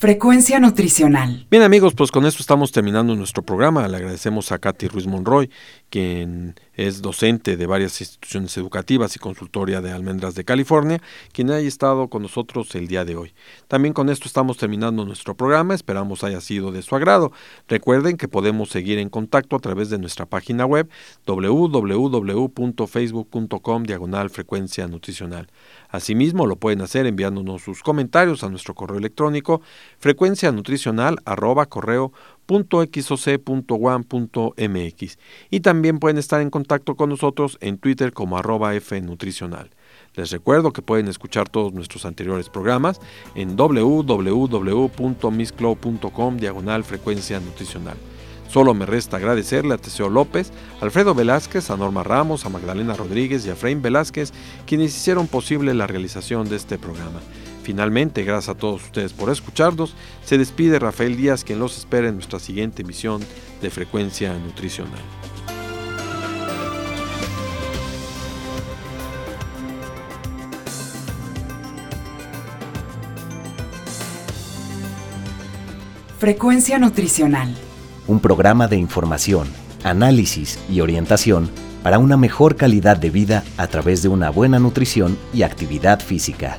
Frecuencia 0.00 0.58
nutricional. 0.60 1.46
Bien 1.50 1.62
amigos, 1.62 1.92
pues 1.92 2.10
con 2.10 2.24
esto 2.24 2.40
estamos 2.40 2.72
terminando 2.72 3.14
nuestro 3.14 3.42
programa. 3.42 3.86
Le 3.86 3.98
agradecemos 3.98 4.50
a 4.50 4.58
Katy 4.58 4.88
Ruiz 4.88 5.06
Monroy, 5.06 5.50
quien 5.90 6.54
es 6.86 7.02
docente 7.02 7.58
de 7.58 7.66
varias 7.66 8.00
instituciones 8.00 8.56
educativas 8.56 9.14
y 9.14 9.18
consultoria 9.18 9.82
de 9.82 9.92
Almendras 9.92 10.34
de 10.34 10.46
California, 10.46 11.02
quien 11.30 11.50
haya 11.50 11.68
estado 11.68 12.08
con 12.08 12.22
nosotros 12.22 12.74
el 12.74 12.88
día 12.88 13.04
de 13.04 13.16
hoy. 13.16 13.34
También 13.68 13.92
con 13.92 14.08
esto 14.08 14.26
estamos 14.26 14.56
terminando 14.56 15.04
nuestro 15.04 15.36
programa, 15.36 15.74
esperamos 15.74 16.24
haya 16.24 16.40
sido 16.40 16.72
de 16.72 16.80
su 16.80 16.96
agrado. 16.96 17.32
Recuerden 17.68 18.16
que 18.16 18.28
podemos 18.28 18.70
seguir 18.70 18.98
en 18.98 19.10
contacto 19.10 19.56
a 19.56 19.58
través 19.58 19.90
de 19.90 19.98
nuestra 19.98 20.24
página 20.24 20.64
web 20.64 20.88
www.facebook.com 21.26 23.82
diagonal 23.82 24.30
frecuencia 24.30 24.88
nutricional. 24.88 25.48
Asimismo, 25.90 26.46
lo 26.46 26.56
pueden 26.56 26.80
hacer 26.80 27.04
enviándonos 27.04 27.60
sus 27.62 27.82
comentarios 27.82 28.42
a 28.42 28.48
nuestro 28.48 28.74
correo 28.74 28.96
electrónico 28.96 29.60
frecuencia 29.98 30.50
nutricional 30.50 31.18
arroba 31.26 31.66
correo 31.66 32.14
.xoc.1.mx 32.46 35.18
y 35.50 35.60
también 35.60 35.98
pueden 35.98 36.18
estar 36.18 36.40
en 36.40 36.50
contacto 36.50 36.94
con 36.96 37.10
nosotros 37.10 37.58
en 37.60 37.78
Twitter 37.78 38.12
como 38.12 38.38
arroba 38.38 38.72
fnutricional. 38.80 39.70
Les 40.14 40.30
recuerdo 40.30 40.72
que 40.72 40.82
pueden 40.82 41.08
escuchar 41.08 41.48
todos 41.48 41.72
nuestros 41.72 42.04
anteriores 42.04 42.48
programas 42.48 43.00
en 43.34 43.56
www.misclow.com 43.56 46.36
diagonal 46.36 46.84
frecuencia 46.84 47.40
nutricional. 47.40 47.96
Solo 48.48 48.74
me 48.74 48.84
resta 48.84 49.16
agradecerle 49.18 49.74
a 49.74 49.78
Teseo 49.78 50.08
López, 50.08 50.52
Alfredo 50.80 51.14
Velázquez, 51.14 51.70
a 51.70 51.76
Norma 51.76 52.02
Ramos, 52.02 52.44
a 52.44 52.48
Magdalena 52.48 52.94
Rodríguez 52.94 53.46
y 53.46 53.50
a 53.50 53.52
Efraín 53.52 53.80
Velázquez, 53.80 54.32
quienes 54.66 54.96
hicieron 54.96 55.28
posible 55.28 55.72
la 55.72 55.86
realización 55.86 56.48
de 56.48 56.56
este 56.56 56.76
programa. 56.76 57.20
Finalmente, 57.62 58.24
gracias 58.24 58.56
a 58.56 58.58
todos 58.58 58.82
ustedes 58.84 59.12
por 59.12 59.30
escucharnos, 59.30 59.94
se 60.24 60.38
despide 60.38 60.78
Rafael 60.78 61.16
Díaz, 61.16 61.44
quien 61.44 61.58
los 61.58 61.76
espera 61.76 62.08
en 62.08 62.14
nuestra 62.14 62.38
siguiente 62.38 62.82
emisión 62.82 63.22
de 63.60 63.70
Frecuencia 63.70 64.32
Nutricional. 64.34 65.00
Frecuencia 76.18 76.78
Nutricional. 76.78 77.54
Un 78.06 78.20
programa 78.20 78.68
de 78.68 78.76
información, 78.76 79.48
análisis 79.84 80.58
y 80.68 80.80
orientación 80.80 81.50
para 81.82 81.98
una 81.98 82.18
mejor 82.18 82.56
calidad 82.56 82.98
de 82.98 83.08
vida 83.08 83.42
a 83.56 83.66
través 83.68 84.02
de 84.02 84.08
una 84.08 84.28
buena 84.28 84.58
nutrición 84.58 85.16
y 85.32 85.44
actividad 85.44 86.00
física. 86.00 86.58